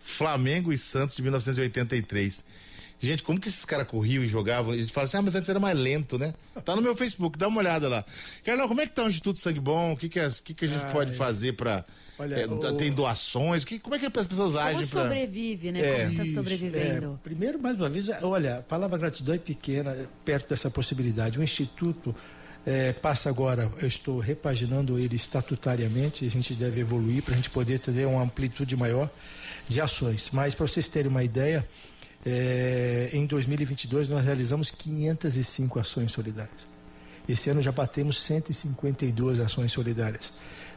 Flamengo 0.00 0.72
e 0.72 0.78
Santos 0.78 1.14
de 1.16 1.22
1983 1.22 2.42
Gente, 3.00 3.22
como 3.22 3.40
que 3.40 3.48
esses 3.48 3.64
caras 3.64 3.88
corriam 3.88 4.22
e 4.22 4.28
jogavam? 4.28 4.74
E 4.74 4.86
fala 4.88 5.06
assim, 5.06 5.16
ah, 5.16 5.22
mas 5.22 5.34
antes 5.34 5.48
era 5.48 5.58
mais 5.58 5.76
lento, 5.76 6.18
né? 6.18 6.34
Tá 6.64 6.76
no 6.76 6.82
meu 6.82 6.94
Facebook, 6.94 7.38
dá 7.38 7.48
uma 7.48 7.60
olhada 7.60 7.88
lá. 7.88 8.04
Carlão, 8.44 8.68
como 8.68 8.82
é 8.82 8.86
que 8.86 8.94
tá 8.94 9.04
o 9.04 9.08
Instituto 9.08 9.40
Sangue 9.40 9.58
Bom? 9.58 9.92
O 9.92 9.96
que 9.96 10.08
que, 10.08 10.20
é, 10.20 10.28
que, 10.44 10.52
que 10.52 10.64
a 10.66 10.68
gente 10.68 10.84
Ai, 10.84 10.92
pode 10.92 11.14
fazer 11.14 11.54
para 11.54 11.82
é, 12.18 12.46
o... 12.46 12.76
Tem 12.76 12.92
doações? 12.92 13.64
Que, 13.64 13.78
como 13.78 13.94
é 13.94 13.98
que 13.98 14.06
as 14.06 14.26
pessoas 14.26 14.54
agem? 14.54 14.86
Como 14.86 14.86
sobrevive, 14.86 15.72
pra... 15.72 15.80
né? 15.80 15.88
É. 15.88 16.06
Como 16.06 16.22
está 16.22 16.34
sobrevivendo? 16.34 17.14
É, 17.14 17.24
primeiro, 17.24 17.58
mais 17.58 17.76
uma 17.76 17.88
vez, 17.88 18.08
olha, 18.22 18.58
a 18.58 18.62
palavra 18.62 18.98
gratidão 18.98 19.34
é 19.34 19.38
pequena, 19.38 19.96
perto 20.22 20.50
dessa 20.50 20.70
possibilidade. 20.70 21.38
O 21.38 21.42
Instituto 21.42 22.14
é, 22.66 22.92
passa 22.92 23.30
agora, 23.30 23.72
eu 23.80 23.88
estou 23.88 24.18
repaginando 24.18 24.98
ele 24.98 25.16
estatutariamente, 25.16 26.26
a 26.26 26.30
gente 26.30 26.52
deve 26.52 26.80
evoluir 26.80 27.22
para 27.22 27.32
a 27.32 27.36
gente 27.36 27.48
poder 27.48 27.78
ter 27.78 28.06
uma 28.06 28.22
amplitude 28.22 28.76
maior 28.76 29.08
de 29.66 29.80
ações. 29.80 30.30
Mas 30.32 30.54
para 30.54 30.66
vocês 30.66 30.88
terem 30.88 31.10
uma 31.10 31.24
ideia, 31.24 31.66
é, 32.24 33.10
em 33.12 33.26
2022 33.26 34.08
nós 34.08 34.24
realizamos 34.24 34.70
505 34.70 35.78
ações 35.78 36.12
solidárias. 36.12 36.68
Esse 37.28 37.48
ano 37.50 37.62
já 37.62 37.70
batemos 37.70 38.20
152 38.22 39.40
ações 39.40 39.72
solidárias. 39.72 40.32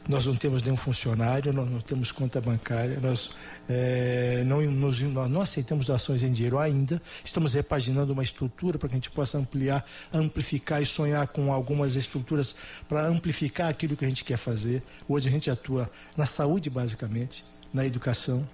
Nós 0.07 0.25
não 0.25 0.35
temos 0.35 0.61
nenhum 0.61 0.75
funcionário, 0.75 1.53
nós 1.53 1.69
não 1.69 1.79
temos 1.79 2.11
conta 2.11 2.41
bancária, 2.41 2.99
nós 3.01 3.31
é, 3.69 4.43
não, 4.45 4.61
nos, 4.61 5.01
nós 5.01 5.31
não 5.31 5.39
aceitamos 5.39 5.85
doações 5.85 6.23
em 6.23 6.31
dinheiro 6.31 6.59
ainda. 6.59 7.01
Estamos 7.23 7.53
repaginando 7.53 8.11
uma 8.11 8.23
estrutura 8.23 8.77
para 8.77 8.89
que 8.89 8.95
a 8.95 8.97
gente 8.97 9.09
possa 9.09 9.37
ampliar, 9.37 9.83
amplificar 10.13 10.83
e 10.83 10.85
sonhar 10.85 11.25
com 11.27 11.53
algumas 11.53 11.95
estruturas 11.95 12.53
para 12.87 13.07
amplificar 13.07 13.69
aquilo 13.69 13.95
que 13.95 14.03
a 14.03 14.09
gente 14.09 14.25
quer 14.25 14.37
fazer. 14.37 14.83
Hoje 15.07 15.29
a 15.29 15.31
gente 15.31 15.49
atua 15.49 15.89
na 16.17 16.25
saúde, 16.25 16.69
basicamente, 16.69 17.45
na 17.73 17.85
educação, 17.85 18.47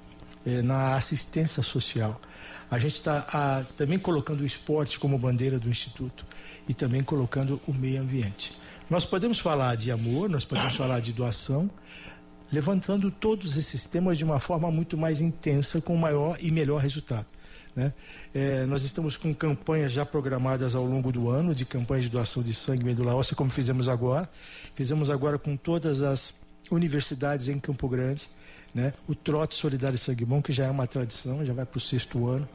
é, 0.50 0.62
na 0.62 0.96
assistência 0.96 1.62
social. 1.62 2.20
A 2.72 2.78
gente 2.78 2.96
está 2.96 3.66
também 3.78 3.98
colocando 3.98 4.42
o 4.42 4.46
esporte 4.46 5.00
como 5.00 5.18
bandeira 5.18 5.60
do 5.60 5.70
Instituto 5.70 6.26
e 6.68 6.74
também 6.74 7.04
colocando 7.04 7.60
o 7.68 7.74
meio 7.74 8.02
ambiente. 8.02 8.60
Nós 8.90 9.06
podemos 9.06 9.40
falar 9.40 9.76
de 9.76 9.92
amor, 9.92 10.30
nós 10.30 10.46
podemos 10.46 10.74
falar 10.78 11.00
de 11.00 11.12
doação, 11.14 11.70
levantando 12.52 13.12
todos 13.12 13.58
esses 13.58 13.86
temas 13.86 14.18
de 14.18 14.24
uma 14.24 14.40
forma 14.40 14.70
muito 14.72 14.98
mais 14.98 15.22
intensa, 15.22 15.82
com 15.82 15.96
maior 15.96 16.38
e 16.40 16.52
melhor 16.52 16.82
resultado. 16.82 17.26
Né? 17.76 17.94
É, 18.34 18.66
nós 18.66 18.84
estamos 18.84 19.16
com 19.18 19.34
campanhas 19.34 19.92
já 19.92 20.06
programadas 20.06 20.76
ao 20.76 20.86
longo 20.86 21.12
do 21.12 21.30
ano, 21.30 21.54
de 21.54 21.66
campanhas 21.66 22.06
de 22.06 22.10
doação 22.10 22.42
de 22.42 22.54
sangue 22.54 22.82
e 22.82 22.86
medula 22.86 23.16
óssea, 23.16 23.36
como 23.36 23.50
fizemos 23.50 23.88
agora. 23.88 24.30
Fizemos 24.76 25.10
agora 25.10 25.38
com 25.38 25.56
todas 25.56 26.02
as 26.02 26.34
universidades 26.72 27.48
em 27.48 27.60
Campo 27.60 27.88
Grande. 27.88 28.30
Né? 28.74 28.94
O 29.08 29.16
Trote 29.16 29.56
Solidário 29.56 29.98
Sangue 29.98 30.26
Bom, 30.26 30.42
que 30.42 30.52
já 30.52 30.66
é 30.66 30.70
uma 30.70 30.86
tradição, 30.86 31.46
já 31.46 31.54
vai 31.54 31.66
para 31.66 31.78
o 31.78 31.82
sexto 31.82 32.28
ano 32.28 32.48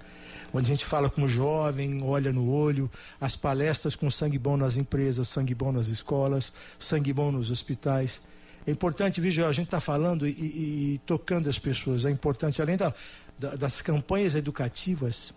onde 0.55 0.71
a 0.71 0.75
gente 0.75 0.87
fala 0.87 1.11
com 1.11 1.23
o 1.23 1.29
jovem, 1.29 2.01
olha 2.05 2.33
no 2.33 2.49
olho, 2.49 2.89
as 3.21 3.35
palestras 3.35 3.97
com 3.97 4.09
sangue 4.09 4.39
bom 4.39 4.57
nas 4.57 4.77
empresas, 4.77 5.29
sangue 5.29 5.53
bom 5.53 5.73
nas 5.73 5.89
escolas, 5.89 6.53
sangue 6.79 7.13
bom 7.13 7.33
nos 7.33 7.51
hospitais. 7.51 8.23
É 8.65 8.71
importante, 8.71 9.21
viu, 9.21 9.47
a 9.47 9.53
gente 9.53 9.67
está 9.67 9.81
falando 9.81 10.27
e, 10.27 10.31
e, 10.31 10.95
e, 10.95 10.99
tocando 11.05 11.51
as 11.51 11.59
pessoas. 11.59 12.05
É 12.05 12.11
importante, 12.11 12.63
além 12.63 12.77
da, 12.77 12.95
da, 13.37 13.57
das 13.57 13.83
campanhas 13.83 14.37
educativas, 14.37 15.35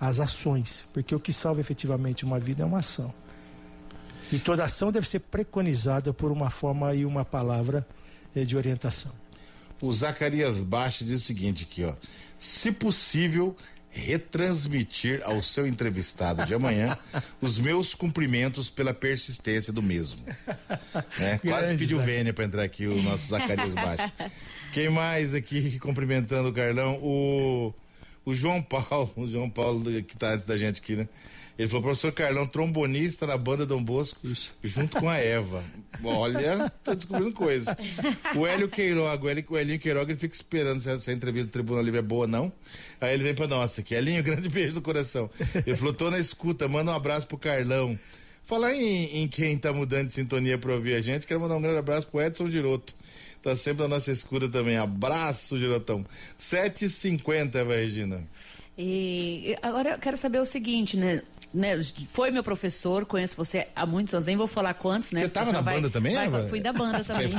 as 0.00 0.20
ações, 0.20 0.88
porque 0.94 1.12
o 1.14 1.18
que 1.18 1.32
salva 1.32 1.60
efetivamente 1.60 2.24
uma 2.24 2.38
vida 2.38 2.62
é 2.62 2.66
uma 2.66 2.78
ação. 2.78 3.12
E 4.30 4.38
toda 4.38 4.64
ação 4.64 4.92
deve 4.92 5.08
ser 5.08 5.20
preconizada 5.20 6.12
por 6.12 6.30
uma 6.30 6.48
forma 6.48 6.94
e 6.94 7.04
uma 7.04 7.24
palavra 7.24 7.86
eh, 8.36 8.44
de 8.44 8.56
orientação. 8.56 9.12
O 9.80 9.92
Zacarias 9.92 10.56
Baixa 10.58 11.04
diz 11.04 11.22
o 11.22 11.24
seguinte 11.24 11.66
aqui, 11.68 11.84
ó. 11.84 11.94
Se 12.38 12.72
possível, 12.72 13.56
retransmitir 13.90 15.20
ao 15.24 15.42
seu 15.42 15.66
entrevistado 15.66 16.44
de 16.44 16.54
amanhã 16.54 16.96
os 17.40 17.58
meus 17.58 17.94
cumprimentos 17.94 18.70
pela 18.70 18.94
persistência 18.94 19.72
do 19.72 19.82
mesmo. 19.82 20.20
Né? 21.18 21.38
Quase 21.38 21.76
pediu 21.76 22.00
Vênia 22.00 22.32
para 22.32 22.44
entrar 22.44 22.62
aqui 22.62 22.86
o 22.86 23.02
nosso 23.02 23.28
Zacarias 23.28 23.74
Baixo. 23.74 24.12
Quem 24.72 24.88
mais 24.88 25.34
aqui 25.34 25.78
cumprimentando 25.78 26.48
o 26.48 26.52
Carlão? 26.52 26.98
O, 27.02 27.74
o 28.24 28.34
João 28.34 28.62
Paulo, 28.62 29.12
o 29.16 29.30
João 29.30 29.48
Paulo 29.50 29.84
que 30.02 30.14
está 30.14 30.34
antes 30.34 30.44
da 30.44 30.56
gente 30.56 30.80
aqui, 30.80 30.96
né? 30.96 31.08
Ele 31.58 31.66
falou, 31.66 31.82
professor 31.82 32.12
Carlão, 32.12 32.46
trombonista 32.46 33.26
na 33.26 33.36
banda 33.36 33.66
Dom 33.66 33.82
Bosco, 33.82 34.20
Isso. 34.22 34.54
junto 34.62 35.00
com 35.00 35.08
a 35.08 35.16
Eva. 35.16 35.64
Olha, 36.04 36.70
tô 36.84 36.94
descobrindo 36.94 37.32
coisas. 37.32 37.74
O 38.36 38.46
Hélio 38.46 38.68
Queiroga, 38.68 39.24
o, 39.24 39.28
Hélio, 39.28 39.44
o 39.48 39.58
Elinho 39.58 39.80
Queiroga, 39.80 40.12
ele 40.12 40.20
fica 40.20 40.36
esperando 40.36 40.80
se 40.80 40.88
a, 40.88 41.00
se 41.00 41.10
a 41.10 41.12
entrevista 41.12 41.48
do 41.48 41.52
Tribunal 41.52 41.82
Livre 41.82 41.98
é 41.98 42.02
boa 42.02 42.22
ou 42.22 42.28
não. 42.28 42.52
Aí 43.00 43.12
ele 43.12 43.24
vem 43.24 43.34
pra 43.34 43.48
nossa 43.48 43.80
aqui. 43.80 43.92
Elinho, 43.92 44.22
grande 44.24 44.48
beijo 44.48 44.74
do 44.74 44.82
coração. 44.82 45.28
Ele 45.66 45.76
falou, 45.76 45.92
tô 45.92 46.08
na 46.12 46.20
escuta, 46.20 46.68
manda 46.68 46.92
um 46.92 46.94
abraço 46.94 47.26
pro 47.26 47.36
Carlão. 47.36 47.98
Falar 48.44 48.74
em, 48.74 49.22
em 49.22 49.28
quem 49.28 49.58
tá 49.58 49.72
mudando 49.72 50.06
de 50.06 50.12
sintonia 50.12 50.56
pra 50.56 50.72
ouvir 50.72 50.94
a 50.94 51.00
gente, 51.00 51.26
quero 51.26 51.40
mandar 51.40 51.56
um 51.56 51.60
grande 51.60 51.78
abraço 51.78 52.06
pro 52.06 52.22
Edson 52.22 52.48
Giroto. 52.48 52.94
Tá 53.42 53.56
sempre 53.56 53.82
na 53.82 53.88
nossa 53.88 54.12
escuta 54.12 54.48
também. 54.48 54.76
Abraço, 54.76 55.58
Girotão. 55.58 56.04
7h50, 56.38 57.64
vai, 57.64 57.84
Regina. 57.84 58.24
E 58.76 59.56
agora 59.60 59.90
eu 59.90 59.98
quero 59.98 60.16
saber 60.16 60.38
o 60.38 60.44
seguinte, 60.44 60.96
né? 60.96 61.22
Né, 61.52 61.82
foi 62.08 62.30
meu 62.30 62.42
professor, 62.42 63.06
conheço 63.06 63.36
você 63.36 63.68
há 63.74 63.86
muitos 63.86 64.14
anos, 64.14 64.26
nem 64.26 64.36
vou 64.36 64.46
falar 64.46 64.74
quantos, 64.74 65.12
né? 65.12 65.20
Você 65.20 65.26
estava 65.26 65.52
na 65.52 65.60
vai, 65.60 65.76
banda 65.76 65.90
também? 65.90 66.14
Vai, 66.14 66.48
fui 66.48 66.60
da 66.60 66.72
banda 66.72 67.02
também. 67.04 67.32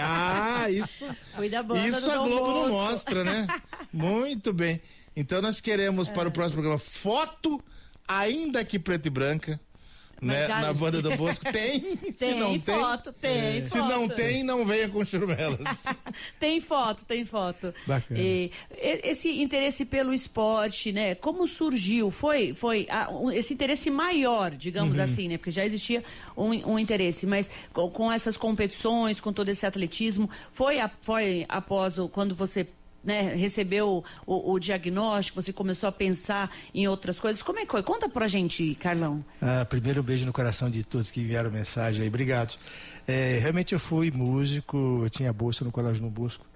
ah, 0.00 0.70
isso. 0.70 1.06
Fui 1.34 1.48
da 1.48 1.62
banda. 1.62 1.88
Isso 1.88 2.10
a 2.10 2.18
Globo 2.18 2.50
não 2.50 2.68
mostra, 2.68 3.24
né? 3.24 3.46
Muito 3.92 4.52
bem. 4.52 4.80
Então 5.16 5.40
nós 5.40 5.60
queremos 5.60 6.08
é. 6.08 6.12
para 6.12 6.28
o 6.28 6.32
próximo 6.32 6.54
programa 6.54 6.78
foto, 6.78 7.62
ainda 8.06 8.64
que 8.64 8.78
preto 8.78 9.06
e 9.06 9.10
branca 9.10 9.60
né, 10.24 10.48
na 10.48 10.72
banda 10.72 11.00
do 11.02 11.16
Bosco? 11.16 11.44
Tem. 11.52 11.80
tem 12.16 12.32
se 12.32 12.34
não 12.34 12.60
foto, 12.60 13.12
tem. 13.12 13.60
tem 13.60 13.66
se 13.66 13.78
foto. 13.78 13.90
não 13.90 14.08
tem, 14.08 14.42
não 14.42 14.64
venha 14.64 14.88
com 14.88 15.04
churumelas. 15.04 15.84
tem 16.40 16.60
foto, 16.60 17.04
tem 17.04 17.24
foto. 17.24 17.74
Bacana. 17.86 18.20
E, 18.20 18.50
esse 18.80 19.40
interesse 19.40 19.84
pelo 19.84 20.12
esporte, 20.12 20.92
né? 20.92 21.14
Como 21.14 21.46
surgiu? 21.46 22.10
Foi, 22.10 22.54
foi 22.54 22.86
ah, 22.90 23.10
um, 23.10 23.30
esse 23.30 23.54
interesse 23.54 23.90
maior, 23.90 24.50
digamos 24.50 24.96
uhum. 24.96 25.04
assim, 25.04 25.28
né? 25.28 25.36
Porque 25.36 25.50
já 25.50 25.64
existia 25.64 26.02
um, 26.36 26.50
um 26.72 26.78
interesse, 26.78 27.26
mas 27.26 27.50
com, 27.72 27.90
com, 27.90 28.12
essas 28.12 28.36
competições, 28.36 29.20
com 29.20 29.32
todo 29.32 29.48
esse 29.48 29.66
atletismo, 29.66 30.30
foi, 30.52 30.80
a, 30.80 30.90
foi 31.00 31.44
após 31.48 31.98
o, 31.98 32.08
quando 32.08 32.34
você 32.34 32.66
né, 33.04 33.34
recebeu 33.34 34.02
o, 34.26 34.52
o, 34.52 34.58
diagnóstico, 34.58 35.42
você 35.42 35.52
começou 35.52 35.88
a 35.88 35.92
pensar 35.92 36.50
em 36.74 36.88
outras 36.88 37.20
coisas. 37.20 37.42
Como 37.42 37.58
é 37.58 37.66
que 37.66 37.72
foi? 37.72 37.82
Conta 37.82 38.08
pra 38.08 38.26
gente, 38.26 38.74
Carlão. 38.76 39.24
Ah, 39.40 39.64
primeiro 39.64 40.00
um 40.00 40.04
beijo 40.04 40.24
no 40.24 40.32
coração 40.32 40.70
de 40.70 40.82
todos 40.82 41.10
que 41.10 41.20
enviaram 41.20 41.50
mensagem 41.50 42.02
aí. 42.02 42.08
Obrigado. 42.08 42.56
É, 43.06 43.38
realmente 43.40 43.74
eu 43.74 43.78
fui 43.78 44.10
músico, 44.10 45.02
eu 45.04 45.10
tinha 45.10 45.32
bolsa 45.32 45.64
no 45.64 45.70
Colégio 45.70 46.02
no 46.02 46.10
Bosco, 46.10 46.46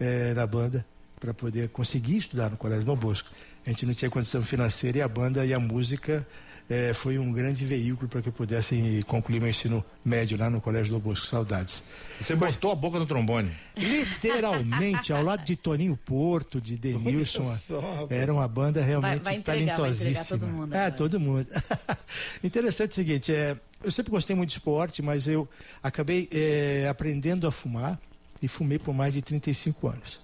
é, 0.00 0.34
na 0.34 0.46
banda, 0.46 0.84
para 1.20 1.32
poder 1.32 1.68
conseguir 1.68 2.16
estudar 2.16 2.50
no 2.50 2.56
Colégio 2.56 2.84
no 2.84 2.96
Bosco. 2.96 3.30
A 3.64 3.70
gente 3.70 3.86
não 3.86 3.94
tinha 3.94 4.10
condição 4.10 4.44
financeira 4.44 4.98
e 4.98 5.02
a 5.02 5.08
banda 5.08 5.46
e 5.46 5.54
a 5.54 5.60
música 5.60 6.26
é, 6.68 6.94
foi 6.94 7.18
um 7.18 7.32
grande 7.32 7.64
veículo 7.64 8.08
para 8.08 8.22
que 8.22 8.28
eu 8.28 8.32
pudesse 8.32 9.02
concluir 9.06 9.40
meu 9.40 9.50
ensino 9.50 9.84
médio 10.04 10.38
lá 10.38 10.48
no 10.48 10.60
Colégio 10.60 10.92
do 10.92 11.00
Bosco. 11.00 11.26
Saudades. 11.26 11.82
Você 12.20 12.34
Mas, 12.34 12.54
botou 12.54 12.72
a 12.72 12.74
boca 12.74 12.98
no 12.98 13.06
trombone? 13.06 13.50
Literalmente, 13.76 15.12
ao 15.12 15.22
lado 15.22 15.44
de 15.44 15.56
Toninho 15.56 15.96
Porto, 15.96 16.60
de 16.60 16.76
Denilson. 16.76 17.54
era 18.08 18.32
uma 18.32 18.46
banda 18.48 18.82
realmente 18.82 19.24
vai, 19.24 19.34
vai 19.34 19.36
entregar, 19.36 19.76
talentosíssima. 19.76 20.38
todo 20.38 20.48
mundo. 20.48 20.74
É, 20.74 20.90
todo 20.90 21.20
mundo. 21.20 21.46
Interessante 22.42 22.92
o 22.92 22.94
seguinte, 22.94 23.32
é, 23.34 23.56
eu 23.82 23.90
sempre 23.90 24.10
gostei 24.10 24.34
muito 24.34 24.50
de 24.50 24.56
esporte, 24.56 25.02
mas 25.02 25.26
eu 25.26 25.48
acabei 25.82 26.28
é, 26.32 26.86
aprendendo 26.88 27.46
a 27.46 27.52
fumar 27.52 28.00
e 28.40 28.48
fumei 28.48 28.78
por 28.78 28.94
mais 28.94 29.14
de 29.14 29.22
35 29.22 29.88
anos. 29.88 30.20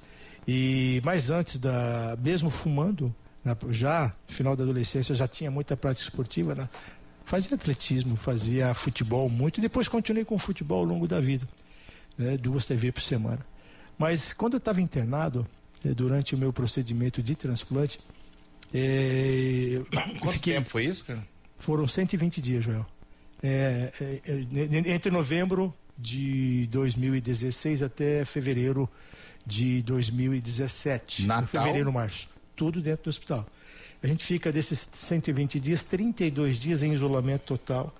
E 0.46 1.00
mais 1.04 1.30
antes 1.30 1.58
da, 1.58 2.16
mesmo 2.22 2.48
fumando, 2.48 3.14
já 3.70 4.12
no 4.28 4.34
final 4.34 4.56
da 4.56 4.64
adolescência 4.64 5.14
já 5.14 5.28
tinha 5.28 5.50
muita 5.50 5.76
prática 5.76 6.08
esportiva, 6.08 6.54
né? 6.54 6.68
fazia 7.28 7.54
atletismo, 7.54 8.16
fazia 8.16 8.72
futebol 8.72 9.28
muito, 9.28 9.58
e 9.58 9.60
depois 9.60 9.86
continuei 9.86 10.24
com 10.24 10.38
futebol 10.38 10.78
ao 10.78 10.84
longo 10.84 11.06
da 11.06 11.20
vida, 11.20 11.46
né? 12.16 12.38
duas 12.38 12.64
TV 12.64 12.90
por 12.90 13.02
semana. 13.02 13.40
Mas 13.98 14.32
quando 14.32 14.54
eu 14.54 14.58
estava 14.58 14.80
internado, 14.80 15.46
né, 15.84 15.92
durante 15.92 16.34
o 16.34 16.38
meu 16.38 16.52
procedimento 16.52 17.22
de 17.22 17.34
transplante, 17.34 17.98
é, 18.72 19.80
Quanto 20.20 20.34
fiquei, 20.34 20.54
tempo 20.54 20.68
foi 20.68 20.84
isso, 20.84 21.04
cara? 21.04 21.26
Foram 21.58 21.86
120 21.86 22.40
dias, 22.40 22.64
Joel. 22.64 22.86
É, 23.42 23.90
é, 24.00 24.20
é 24.26 24.92
entre 24.92 25.10
novembro 25.10 25.74
de 25.98 26.66
2016 26.70 27.82
até 27.82 28.24
fevereiro 28.24 28.88
de 29.46 29.82
2017. 29.82 31.26
Natal? 31.26 31.62
Fevereiro, 31.62 31.92
março 31.92 32.28
tudo 32.58 32.82
dentro 32.82 33.04
do 33.04 33.10
hospital. 33.10 33.46
A 34.02 34.06
gente 34.06 34.24
fica 34.24 34.52
desses 34.52 34.88
120 34.92 35.60
dias, 35.60 35.84
32 35.84 36.58
dias 36.58 36.82
em 36.82 36.92
isolamento 36.92 37.42
total, 37.42 37.94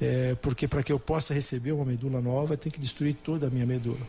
é, 0.00 0.36
porque 0.40 0.68
para 0.68 0.82
que 0.82 0.92
eu 0.92 1.00
possa 1.00 1.32
receber 1.32 1.72
uma 1.72 1.84
medula 1.84 2.20
nova, 2.20 2.56
tem 2.56 2.70
que 2.70 2.78
destruir 2.78 3.14
toda 3.14 3.46
a 3.46 3.50
minha 3.50 3.66
medula. 3.66 4.06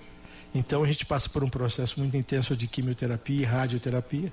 Então 0.54 0.84
a 0.84 0.88
gente 0.88 1.06
passa 1.06 1.30
por 1.30 1.44
um 1.44 1.50
processo 1.50 2.00
muito 2.00 2.16
intenso 2.16 2.56
de 2.56 2.68
quimioterapia 2.68 3.42
e 3.42 3.44
radioterapia. 3.44 4.32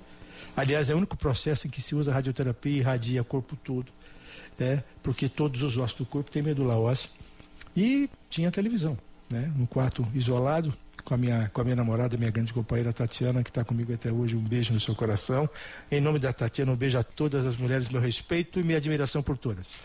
Aliás, 0.56 0.90
é 0.90 0.94
o 0.94 0.98
único 0.98 1.16
processo 1.16 1.66
em 1.66 1.70
que 1.70 1.80
se 1.80 1.94
usa 1.94 2.12
radioterapia 2.12 2.72
e 2.72 2.78
irradia 2.78 3.22
o 3.22 3.24
corpo 3.24 3.56
todo. 3.56 3.90
É, 4.58 4.82
porque 5.02 5.28
todos 5.28 5.62
os 5.62 5.78
ossos 5.78 5.96
do 5.96 6.04
corpo 6.04 6.30
têm 6.30 6.42
medula 6.42 6.76
óssea. 6.76 7.08
E 7.74 8.10
tinha 8.28 8.50
televisão, 8.50 8.98
né? 9.30 9.50
Um 9.58 9.64
quarto 9.64 10.06
isolado, 10.14 10.74
com 11.10 11.14
a 11.14 11.18
minha, 11.18 11.50
com 11.52 11.60
a 11.60 11.64
minha 11.64 11.74
namorada, 11.74 12.16
minha 12.16 12.30
grande 12.30 12.52
companheira 12.52 12.92
Tatiana, 12.92 13.42
que 13.42 13.50
está 13.50 13.64
comigo 13.64 13.92
até 13.92 14.12
hoje. 14.12 14.36
Um 14.36 14.40
beijo 14.40 14.72
no 14.72 14.78
seu 14.78 14.94
coração. 14.94 15.50
Em 15.90 16.00
nome 16.00 16.20
da 16.20 16.32
Tatiana, 16.32 16.70
um 16.70 16.76
beijo 16.76 16.96
a 16.96 17.02
todas 17.02 17.44
as 17.44 17.56
mulheres, 17.56 17.88
meu 17.88 18.00
respeito 18.00 18.60
e 18.60 18.62
minha 18.62 18.78
admiração 18.78 19.20
por 19.20 19.36
todas. 19.36 19.76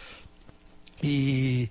E 1.02 1.68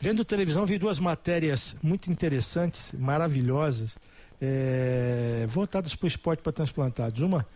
vendo 0.00 0.24
televisão, 0.24 0.66
vi 0.66 0.78
duas 0.78 0.98
matérias 0.98 1.76
muito 1.80 2.10
interessantes, 2.10 2.92
maravilhosas, 2.98 3.96
é, 4.42 5.46
voltadas 5.48 5.94
para 5.94 6.04
o 6.04 6.08
esporte 6.08 6.42
para 6.42 6.50
transplantados. 6.50 7.22
Uma 7.22 7.46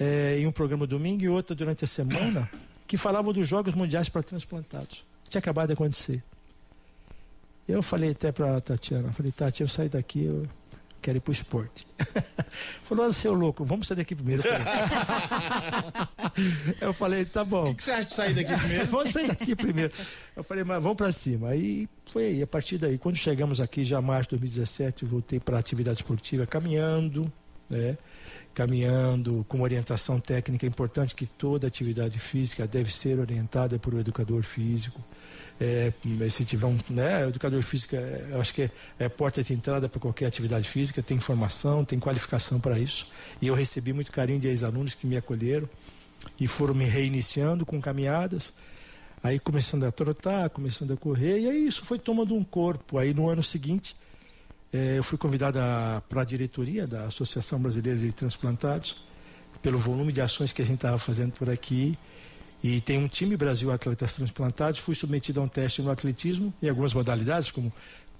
é, 0.00 0.38
em 0.38 0.46
um 0.46 0.52
programa 0.52 0.86
domingo 0.86 1.22
e 1.22 1.28
outra 1.28 1.54
durante 1.54 1.84
a 1.84 1.86
semana, 1.86 2.50
que 2.86 2.96
falavam 2.96 3.34
dos 3.34 3.46
Jogos 3.46 3.74
Mundiais 3.74 4.08
para 4.08 4.22
transplantados. 4.22 5.04
Tinha 5.28 5.40
acabado 5.40 5.66
de 5.66 5.74
acontecer. 5.74 6.24
Eu 7.68 7.82
falei 7.82 8.12
até 8.12 8.32
para 8.32 8.56
a 8.56 8.60
Tatiana, 8.62 9.12
falei, 9.12 9.30
Tati, 9.30 9.60
eu 9.60 9.68
saio 9.68 9.90
daqui, 9.90 10.24
eu 10.24 10.46
quero 11.06 11.18
ir 11.18 11.20
para 11.20 11.30
o 11.30 11.32
esporte. 11.32 11.86
Falou, 12.82 13.12
seu 13.12 13.32
louco, 13.32 13.64
vamos 13.64 13.86
sair 13.86 13.98
daqui 13.98 14.12
primeiro. 14.12 14.42
Eu 14.42 14.52
falei, 14.52 16.08
eu 16.82 16.92
falei 16.92 17.24
tá 17.24 17.44
bom. 17.44 17.70
O 17.70 17.74
que, 17.74 17.74
que, 17.76 17.84
você 17.84 17.92
acha 17.92 18.04
de 18.06 18.12
sair 18.12 18.34
daqui 18.34 18.56
primeiro? 18.56 18.86
vamos 18.90 19.10
sair 19.10 19.28
daqui 19.28 19.54
primeiro. 19.54 19.92
Eu 20.34 20.42
falei, 20.42 20.64
mas 20.64 20.82
vamos 20.82 20.96
para 20.96 21.12
cima. 21.12 21.50
Aí 21.50 21.88
foi 22.12 22.24
aí, 22.24 22.42
a 22.42 22.46
partir 22.46 22.76
daí, 22.76 22.98
quando 22.98 23.14
chegamos 23.14 23.60
aqui, 23.60 23.84
já 23.84 24.00
março 24.00 24.30
de 24.30 24.38
2017, 24.38 25.04
voltei 25.04 25.38
para 25.38 25.56
a 25.56 25.60
atividade 25.60 26.00
esportiva 26.00 26.44
caminhando, 26.44 27.32
né? 27.70 27.96
caminhando 28.52 29.46
com 29.48 29.60
orientação 29.60 30.18
técnica. 30.18 30.66
É 30.66 30.68
importante 30.68 31.14
que 31.14 31.24
toda 31.24 31.68
atividade 31.68 32.18
física 32.18 32.66
deve 32.66 32.92
ser 32.92 33.20
orientada 33.20 33.78
por 33.78 33.94
um 33.94 34.00
educador 34.00 34.42
físico. 34.42 35.00
É, 35.58 35.90
se 36.28 36.44
tiver 36.44 36.66
um 36.66 36.78
né, 36.90 37.26
educador 37.26 37.62
físico, 37.62 37.96
é, 37.96 38.26
eu 38.30 38.40
acho 38.40 38.52
que 38.52 38.62
é, 38.62 38.70
é 38.98 39.08
porta 39.08 39.42
de 39.42 39.54
entrada 39.54 39.88
para 39.88 39.98
qualquer 39.98 40.26
atividade 40.26 40.68
física, 40.68 41.02
tem 41.02 41.18
formação, 41.18 41.84
tem 41.84 41.98
qualificação 41.98 42.60
para 42.60 42.78
isso. 42.78 43.10
E 43.40 43.46
eu 43.46 43.54
recebi 43.54 43.92
muito 43.92 44.12
carinho 44.12 44.38
de 44.38 44.48
ex-alunos 44.48 44.94
que 44.94 45.06
me 45.06 45.16
acolheram 45.16 45.68
e 46.38 46.46
foram 46.46 46.74
me 46.74 46.84
reiniciando 46.84 47.64
com 47.64 47.80
caminhadas. 47.80 48.52
Aí 49.22 49.38
começando 49.38 49.84
a 49.84 49.90
trotar, 49.90 50.50
começando 50.50 50.92
a 50.92 50.96
correr, 50.96 51.40
e 51.40 51.48
aí 51.48 51.66
isso 51.66 51.84
foi 51.84 51.98
tomando 51.98 52.34
um 52.34 52.44
corpo. 52.44 52.98
Aí 52.98 53.14
no 53.14 53.28
ano 53.28 53.42
seguinte, 53.42 53.96
é, 54.72 54.98
eu 54.98 55.02
fui 55.02 55.16
convidado 55.16 55.58
para 56.08 56.20
a 56.20 56.24
diretoria 56.24 56.86
da 56.86 57.04
Associação 57.04 57.60
Brasileira 57.60 57.98
de 57.98 58.12
Transplantados, 58.12 59.06
pelo 59.62 59.78
volume 59.78 60.12
de 60.12 60.20
ações 60.20 60.52
que 60.52 60.60
a 60.60 60.64
gente 60.64 60.76
estava 60.76 60.98
fazendo 60.98 61.32
por 61.32 61.48
aqui. 61.48 61.98
E 62.68 62.80
tem 62.80 62.98
um 62.98 63.06
time 63.06 63.36
Brasil 63.36 63.70
Atletas 63.70 64.16
Transplantados. 64.16 64.80
Fui 64.80 64.92
submetido 64.92 65.38
a 65.38 65.44
um 65.44 65.46
teste 65.46 65.80
no 65.80 65.88
atletismo 65.88 66.52
em 66.60 66.68
algumas 66.68 66.92
modalidades, 66.92 67.48
como 67.48 67.72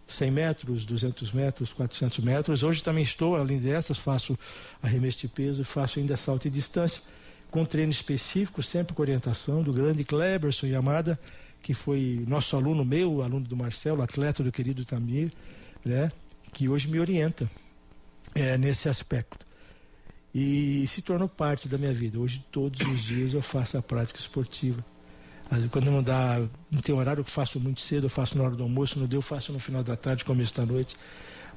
100 0.07 0.31
metros, 0.31 0.87
200 0.87 1.33
metros, 1.33 1.73
400 1.73 2.21
metros. 2.21 2.63
Hoje 2.63 2.81
também 2.81 3.03
estou, 3.03 3.35
além 3.35 3.59
dessas, 3.59 3.99
faço 3.99 4.39
arremesso 4.81 5.19
de 5.19 5.27
peso, 5.27 5.65
faço 5.65 5.99
ainda 5.99 6.17
salto 6.17 6.47
e 6.47 6.51
distância, 6.51 7.03
com 7.51 7.65
treino 7.65 7.91
específico, 7.91 8.63
sempre 8.63 8.95
com 8.95 9.03
orientação 9.03 9.65
do 9.65 9.73
grande 9.73 10.05
Kleberson 10.05 10.69
Yamada, 10.69 11.19
que 11.61 11.75
foi 11.75 12.25
nosso 12.29 12.55
aluno 12.55 12.85
meu, 12.85 13.23
aluno 13.23 13.49
do 13.49 13.57
Marcelo, 13.57 14.01
atleta 14.01 14.45
do 14.45 14.53
querido 14.53 14.85
Tamir, 14.85 15.33
né? 15.85 16.13
que 16.53 16.69
hoje 16.69 16.87
me 16.87 17.01
orienta 17.01 17.51
é, 18.33 18.57
nesse 18.57 18.89
aspecto. 18.89 19.46
E 20.39 20.87
se 20.87 21.01
tornou 21.01 21.31
parte 21.31 21.67
da 21.67 21.79
minha 21.79 21.95
vida. 21.95 22.19
Hoje, 22.19 22.45
todos 22.53 22.87
os 22.87 23.03
dias, 23.03 23.33
eu 23.33 23.41
faço 23.41 23.79
a 23.79 23.81
prática 23.81 24.21
esportiva. 24.21 24.85
Quando 25.71 25.91
não 25.91 26.03
dá, 26.03 26.47
não 26.71 26.83
tem 26.83 26.95
horário, 26.95 27.23
eu 27.23 27.25
faço 27.25 27.59
muito 27.59 27.81
cedo, 27.81 28.05
eu 28.05 28.11
faço 28.11 28.37
na 28.37 28.45
hora 28.45 28.55
do 28.55 28.63
almoço, 28.63 28.99
não 28.99 29.07
deu, 29.07 29.21
eu 29.21 29.23
faço 29.23 29.51
no 29.51 29.59
final 29.59 29.83
da 29.83 29.97
tarde, 29.97 30.27
começo 30.27 30.55
da 30.55 30.67
noite. 30.67 30.95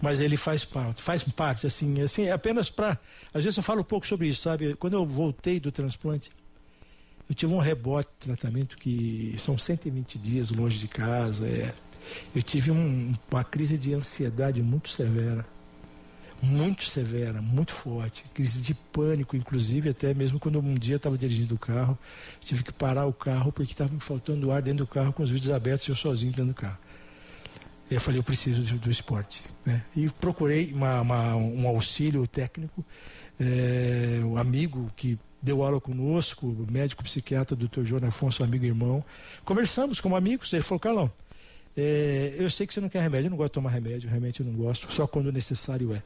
Mas 0.02 0.22
ele 0.22 0.38
faz 0.38 0.64
parte, 0.64 1.02
faz 1.02 1.24
parte, 1.24 1.68
assim, 1.68 2.00
assim, 2.00 2.28
é 2.28 2.32
apenas 2.32 2.70
para. 2.70 2.98
Às 3.34 3.44
vezes 3.44 3.58
eu 3.58 3.64
falo 3.64 3.82
um 3.82 3.84
pouco 3.84 4.08
sobre 4.08 4.30
isso, 4.30 4.44
sabe? 4.44 4.74
Quando 4.76 4.94
eu 4.94 5.06
voltei 5.06 5.60
do 5.60 5.74
transplante, 5.74 6.32
eu 7.30 7.36
tive 7.36 7.54
um 7.54 7.60
rebote 7.60 8.10
de 8.18 8.28
tratamento 8.28 8.78
que 8.78 9.36
são 9.38 9.58
120 9.58 10.18
dias 10.18 10.52
longe 10.52 10.80
de 10.80 10.88
casa. 10.88 11.46
É, 11.46 11.74
eu 12.34 12.42
tive 12.42 12.72
um, 12.72 13.14
uma 13.30 13.44
crise 13.44 13.78
de 13.78 13.94
ansiedade 13.94 14.64
muito 14.64 14.88
severa. 14.88 15.46
Muito 16.42 16.86
severa, 16.86 17.42
muito 17.42 17.74
forte. 17.74 18.24
Crise 18.34 18.62
de 18.62 18.74
pânico, 18.74 19.36
inclusive, 19.36 19.90
até 19.90 20.14
mesmo 20.14 20.40
quando 20.40 20.60
um 20.60 20.76
dia 20.76 20.96
estava 20.96 21.18
dirigindo 21.18 21.56
o 21.56 21.60
carro, 21.60 21.98
tive 22.40 22.64
que 22.64 22.72
parar 22.72 23.06
o 23.06 23.14
carro 23.14 23.52
porque 23.52 23.74
estava 23.74 23.94
me 23.94 24.00
faltando 24.00 24.52
ar 24.52 24.62
dentro 24.62 24.86
do 24.86 24.88
carro 24.88 25.12
com 25.12 25.22
os 25.22 25.30
vidros 25.30 25.52
abertos 25.52 25.88
e 25.88 25.92
eu 25.92 25.96
sozinho 25.96 26.32
dentro 26.32 26.48
do 26.48 26.54
carro. 26.54 26.78
E 27.92 27.96
eu 27.96 28.02
falei, 28.02 28.20
eu 28.20 28.24
preciso 28.24 28.62
do, 28.62 28.80
do 28.80 28.90
esporte. 28.90 29.44
Né? 29.66 29.84
E 29.96 30.10
procurei 30.10 30.72
uma, 30.74 31.02
uma, 31.02 31.36
um 31.36 31.68
auxílio 31.68 32.26
técnico, 32.28 32.86
é, 33.40 34.22
um 34.24 34.38
amigo 34.38 34.92
que 34.96 35.18
deu 35.42 35.64
aula 35.64 35.82
conosco, 35.82 36.48
o 36.48 36.68
médico 36.72 37.04
psiquiatra, 37.04 37.56
doutor 37.56 37.86
João 37.86 38.06
Afonso, 38.06 38.44
amigo 38.44 38.64
e 38.64 38.68
irmão. 38.68 39.04
Conversamos 39.44 40.00
como 40.00 40.16
amigos, 40.16 40.54
ele 40.54 40.62
falou, 40.62 40.80
Carlão, 40.80 41.12
é, 41.76 42.36
eu 42.38 42.50
sei 42.50 42.68
que 42.68 42.74
você 42.74 42.82
não 42.82 42.90
quer 42.90 43.02
remédio, 43.02 43.28
eu 43.28 43.32
não 43.32 43.38
gosto 43.38 43.52
de 43.52 43.56
tomar 43.56 43.72
remédio, 43.72 44.10
realmente 44.10 44.40
eu 44.40 44.46
não 44.46 44.54
gosto, 44.54 44.92
só 44.92 45.08
quando 45.08 45.32
necessário 45.32 45.94
é. 45.94 46.04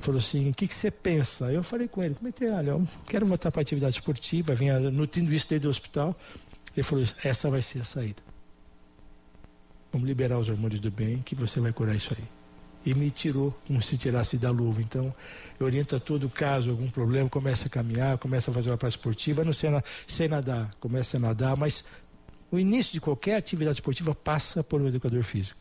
Falou 0.00 0.18
assim, 0.18 0.50
o 0.50 0.54
que, 0.54 0.66
que 0.68 0.74
você 0.74 0.90
pensa? 0.90 1.50
Eu 1.50 1.62
falei 1.62 1.88
com 1.88 2.02
ele, 2.02 2.14
comentei, 2.14 2.50
olha, 2.50 2.70
eu 2.70 2.88
quero 3.06 3.24
voltar 3.24 3.50
para 3.50 3.60
a 3.60 3.62
atividade 3.62 3.98
esportiva, 3.98 4.54
vinha 4.54 4.78
nutrindo 4.78 5.32
isso 5.32 5.48
desde 5.48 5.66
o 5.66 5.70
hospital. 5.70 6.14
Ele 6.76 6.82
falou, 6.82 7.04
essa 7.22 7.48
vai 7.50 7.62
ser 7.62 7.80
a 7.80 7.84
saída. 7.84 8.22
Vamos 9.92 10.08
liberar 10.08 10.38
os 10.38 10.48
hormônios 10.48 10.80
do 10.80 10.90
bem, 10.90 11.22
que 11.22 11.34
você 11.34 11.60
vai 11.60 11.72
curar 11.72 11.94
isso 11.94 12.12
aí. 12.18 12.24
E 12.84 12.94
me 12.94 13.10
tirou 13.10 13.56
como 13.66 13.80
se 13.80 13.96
tirasse 13.96 14.36
da 14.36 14.50
luva. 14.50 14.82
Então, 14.82 15.14
eu 15.58 15.64
oriento 15.64 15.96
a 15.96 16.00
todo 16.00 16.28
caso, 16.28 16.70
algum 16.70 16.90
problema, 16.90 17.30
começa 17.30 17.68
a 17.68 17.70
caminhar, 17.70 18.18
começa 18.18 18.50
a 18.50 18.54
fazer 18.54 18.70
uma 18.70 18.76
prática 18.76 19.00
esportiva, 19.00 19.44
não 19.44 19.52
sei, 19.52 19.70
sei 20.06 20.28
nadar, 20.28 20.74
começa 20.80 21.16
a 21.16 21.20
nadar, 21.20 21.56
mas 21.56 21.84
o 22.50 22.58
início 22.58 22.92
de 22.92 23.00
qualquer 23.00 23.36
atividade 23.36 23.76
esportiva 23.76 24.14
passa 24.14 24.62
por 24.62 24.82
um 24.82 24.88
educador 24.88 25.22
físico. 25.22 25.58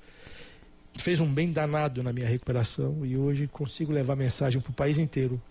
Fez 0.95 1.19
um 1.19 1.31
bem 1.31 1.51
danado 1.51 2.03
na 2.03 2.13
minha 2.13 2.27
recuperação 2.27 3.05
e 3.05 3.17
hoje 3.17 3.47
consigo 3.47 3.91
levar 3.91 4.15
mensagem 4.15 4.61
para 4.61 4.69
o 4.69 4.73
país 4.73 4.97
inteiro, 4.97 5.41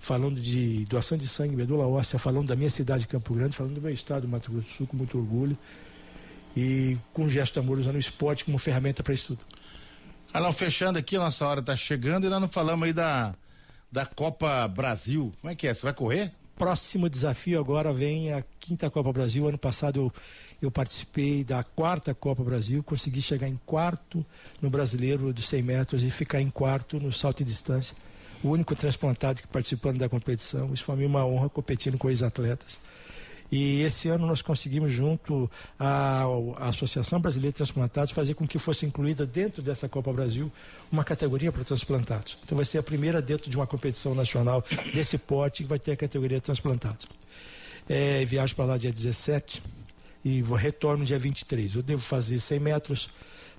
falando 0.00 0.40
de 0.40 0.84
doação 0.86 1.18
de 1.18 1.28
sangue, 1.28 1.54
medula 1.54 1.86
óssea, 1.86 2.18
falando 2.18 2.48
da 2.48 2.56
minha 2.56 2.70
cidade 2.70 3.02
de 3.02 3.08
Campo 3.08 3.34
Grande, 3.34 3.56
falando 3.56 3.74
do 3.74 3.80
meu 3.80 3.92
estado, 3.92 4.26
Mato 4.26 4.50
Grosso 4.50 4.66
do 4.66 4.72
Sul, 4.72 4.86
com 4.86 4.96
muito 4.96 5.18
orgulho. 5.18 5.56
E 6.56 6.96
com 7.12 7.24
um 7.24 7.30
gesto 7.30 7.52
de 7.52 7.58
amor 7.58 7.78
usando 7.78 7.96
o 7.96 7.98
esporte 7.98 8.44
como 8.44 8.56
ferramenta 8.56 9.02
para 9.02 9.12
isso 9.12 9.36
tudo. 9.36 9.40
Alão, 10.32 10.52
fechando 10.52 10.98
aqui, 10.98 11.18
nossa 11.18 11.46
hora 11.46 11.60
está 11.60 11.76
chegando 11.76 12.26
e 12.26 12.30
nós 12.30 12.40
não 12.40 12.48
falamos 12.48 12.86
aí 12.86 12.92
da, 12.94 13.34
da 13.92 14.06
Copa 14.06 14.66
Brasil. 14.66 15.30
Como 15.40 15.52
é 15.52 15.54
que 15.54 15.66
é? 15.66 15.74
Você 15.74 15.82
vai 15.82 15.92
correr? 15.92 16.32
Próximo 16.56 17.08
desafio 17.08 17.60
agora 17.60 17.92
vem 17.92 18.32
a 18.32 18.42
quinta 18.58 18.90
Copa 18.90 19.12
Brasil. 19.12 19.46
Ano 19.46 19.58
passado 19.58 20.00
eu 20.00 20.12
eu 20.60 20.70
participei 20.70 21.44
da 21.44 21.62
quarta 21.62 22.14
Copa 22.14 22.42
Brasil, 22.42 22.82
consegui 22.82 23.20
chegar 23.20 23.46
em 23.46 23.60
quarto 23.66 24.24
no 24.60 24.70
brasileiro 24.70 25.32
dos 25.32 25.46
100 25.48 25.62
metros 25.62 26.02
e 26.02 26.10
ficar 26.10 26.40
em 26.40 26.48
quarto 26.48 26.98
no 26.98 27.12
salto 27.12 27.38
de 27.38 27.44
distância. 27.44 27.94
O 28.42 28.48
único 28.50 28.74
transplantado 28.74 29.42
que 29.42 29.48
participando 29.48 29.98
da 29.98 30.08
competição. 30.08 30.72
Isso 30.72 30.84
foi 30.84 31.04
uma 31.04 31.26
honra 31.26 31.48
competindo 31.48 31.98
com 31.98 32.08
ex-atletas. 32.08 32.80
E 33.50 33.82
esse 33.82 34.08
ano 34.08 34.26
nós 34.26 34.42
conseguimos, 34.42 34.92
junto 34.92 35.50
à, 35.78 36.24
Associação 36.58 37.20
Brasileira 37.20 37.52
de 37.52 37.56
Transplantados, 37.56 38.12
fazer 38.12 38.34
com 38.34 38.46
que 38.46 38.58
fosse 38.58 38.86
incluída 38.86 39.26
dentro 39.26 39.62
dessa 39.62 39.88
Copa 39.88 40.12
Brasil 40.12 40.50
uma 40.90 41.04
categoria 41.04 41.52
para 41.52 41.64
transplantados. 41.64 42.38
Então 42.44 42.56
vai 42.56 42.64
ser 42.64 42.78
a 42.78 42.82
primeira 42.82 43.22
dentro 43.22 43.48
de 43.48 43.56
uma 43.56 43.66
competição 43.66 44.14
nacional 44.14 44.64
desse 44.92 45.18
porte 45.18 45.62
que 45.62 45.68
vai 45.68 45.78
ter 45.78 45.92
a 45.92 45.96
categoria 45.96 46.40
transplantados. 46.40 47.06
É, 47.88 48.24
viajo 48.24 48.56
para 48.56 48.64
lá 48.64 48.78
dia 48.78 48.92
17 48.92 49.62
e 50.24 50.42
vou, 50.42 50.56
retorno 50.56 51.04
dia 51.04 51.18
23. 51.18 51.76
Eu 51.76 51.82
devo 51.82 52.02
fazer 52.02 52.38
100 52.38 52.58
metros, 52.58 53.10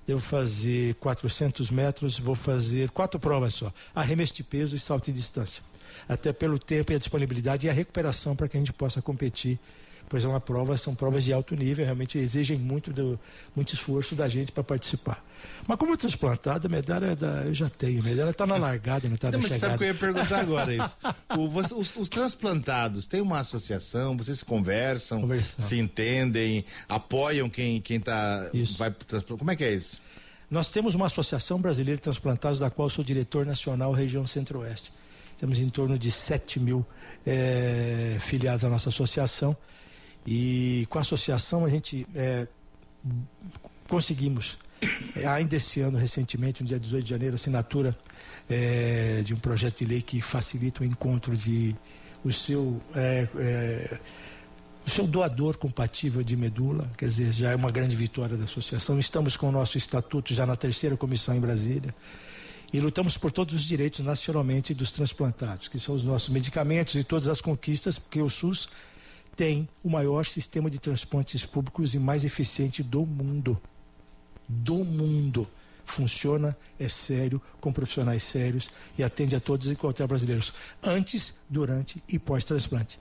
devo 0.06 0.20
fazer 0.20 0.94
400 0.96 1.70
metros, 1.70 2.18
vou 2.18 2.34
fazer 2.34 2.90
quatro 2.90 3.18
provas 3.18 3.54
só: 3.54 3.72
arremesso 3.94 4.34
de 4.34 4.44
peso 4.44 4.76
e 4.76 4.78
salto 4.78 5.06
de 5.06 5.12
distância. 5.12 5.62
Até 6.06 6.32
pelo 6.32 6.58
tempo 6.58 6.92
e 6.92 6.94
a 6.94 6.98
disponibilidade 6.98 7.66
e 7.66 7.70
a 7.70 7.72
recuperação 7.72 8.36
para 8.36 8.48
que 8.48 8.56
a 8.56 8.60
gente 8.60 8.72
possa 8.72 9.00
competir 9.00 9.58
pois 10.08 10.24
é 10.24 10.28
uma 10.28 10.40
prova, 10.40 10.76
são 10.76 10.94
provas 10.94 11.24
de 11.24 11.32
alto 11.32 11.54
nível, 11.54 11.84
realmente 11.84 12.18
exigem 12.18 12.58
muito, 12.58 12.92
do, 12.92 13.18
muito 13.54 13.74
esforço 13.74 14.14
da 14.14 14.28
gente 14.28 14.50
para 14.50 14.64
participar. 14.64 15.22
Mas 15.66 15.76
como 15.76 15.96
transplantado, 15.96 16.66
a 16.66 16.70
medalha 16.70 17.06
é 17.06 17.16
da, 17.16 17.44
eu 17.44 17.54
já 17.54 17.68
tenho, 17.68 18.00
a 18.00 18.04
medalha 18.04 18.30
está 18.30 18.46
na 18.46 18.56
largada, 18.56 19.06
não 19.08 19.14
está 19.14 19.30
na 19.30 19.38
mas 19.38 19.52
chegada. 19.52 19.60
Sabe 19.60 19.78
que 19.78 19.84
eu 19.84 19.88
ia 19.88 19.94
perguntar 19.94 20.40
agora 20.40 20.74
isso? 20.74 20.96
O, 21.36 21.78
os, 21.78 21.96
os, 21.96 22.08
transplantados 22.08 23.06
têm 23.06 23.20
uma 23.20 23.40
associação, 23.40 24.16
vocês 24.16 24.42
conversam, 24.42 25.20
Conversão. 25.20 25.66
se 25.66 25.78
entendem, 25.78 26.64
apoiam 26.88 27.48
quem 27.48 27.80
quem 27.80 27.98
está 27.98 28.50
vai 28.78 28.94
como 29.38 29.50
é 29.50 29.56
que 29.56 29.64
é 29.64 29.72
isso? 29.72 30.02
Nós 30.50 30.70
temos 30.70 30.94
uma 30.94 31.06
associação 31.06 31.60
brasileira 31.60 31.96
de 31.96 32.02
transplantados 32.02 32.58
da 32.58 32.70
qual 32.70 32.88
sou 32.88 33.04
diretor 33.04 33.44
nacional 33.44 33.92
região 33.92 34.26
Centro-Oeste 34.26 34.92
Temos 35.36 35.58
em 35.58 35.68
torno 35.68 35.98
de 35.98 36.10
7 36.10 36.58
mil 36.58 36.84
é, 37.26 38.16
filiados 38.20 38.64
à 38.64 38.68
nossa 38.68 38.88
associação. 38.88 39.56
E 40.26 40.86
com 40.90 40.98
a 40.98 41.00
associação 41.00 41.64
a 41.64 41.68
gente 41.68 42.06
é, 42.14 42.46
conseguimos, 43.88 44.58
é, 45.16 45.26
ainda 45.26 45.56
esse 45.56 45.80
ano, 45.80 45.98
recentemente, 45.98 46.62
no 46.62 46.68
dia 46.68 46.78
18 46.78 47.04
de 47.04 47.10
janeiro, 47.10 47.34
assinatura 47.34 47.96
é, 48.48 49.22
de 49.24 49.34
um 49.34 49.38
projeto 49.38 49.78
de 49.78 49.84
lei 49.86 50.02
que 50.02 50.20
facilita 50.20 50.82
o 50.82 50.84
encontro 50.84 51.36
de 51.36 51.74
o 52.24 52.32
seu 52.32 52.80
é, 52.94 53.28
é, 53.36 53.98
o 54.88 54.90
seu 54.90 55.06
doador 55.06 55.58
compatível 55.58 56.22
de 56.22 56.34
medula, 56.34 56.90
quer 56.96 57.06
dizer, 57.06 57.30
já 57.30 57.50
é 57.50 57.54
uma 57.54 57.70
grande 57.70 57.94
vitória 57.94 58.38
da 58.38 58.44
associação. 58.44 58.98
Estamos 58.98 59.36
com 59.36 59.50
o 59.50 59.52
nosso 59.52 59.76
estatuto 59.76 60.32
já 60.32 60.46
na 60.46 60.56
terceira 60.56 60.96
comissão 60.96 61.34
em 61.34 61.40
Brasília 61.40 61.94
e 62.72 62.80
lutamos 62.80 63.18
por 63.18 63.30
todos 63.30 63.54
os 63.54 63.62
direitos 63.62 64.00
nacionalmente 64.00 64.72
dos 64.72 64.90
transplantados, 64.90 65.68
que 65.68 65.78
são 65.78 65.94
os 65.94 66.04
nossos 66.04 66.30
medicamentos 66.30 66.94
e 66.94 67.04
todas 67.04 67.28
as 67.28 67.38
conquistas, 67.38 67.98
porque 67.98 68.22
o 68.22 68.30
SUS 68.30 68.68
tem 69.38 69.68
o 69.84 69.88
maior 69.88 70.26
sistema 70.26 70.68
de 70.68 70.80
transplantes 70.80 71.46
públicos 71.46 71.94
e 71.94 71.98
mais 72.00 72.24
eficiente 72.24 72.82
do 72.82 73.06
mundo. 73.06 73.56
Do 74.48 74.84
mundo 74.84 75.46
funciona, 75.84 76.58
é 76.76 76.88
sério, 76.88 77.40
com 77.60 77.72
profissionais 77.72 78.24
sérios 78.24 78.68
e 78.98 79.04
atende 79.04 79.36
a 79.36 79.40
todos 79.40 79.70
e 79.70 79.76
qualquer 79.76 80.08
brasileiros, 80.08 80.52
antes, 80.82 81.34
durante 81.48 82.02
e 82.08 82.18
pós-transplante. 82.18 82.98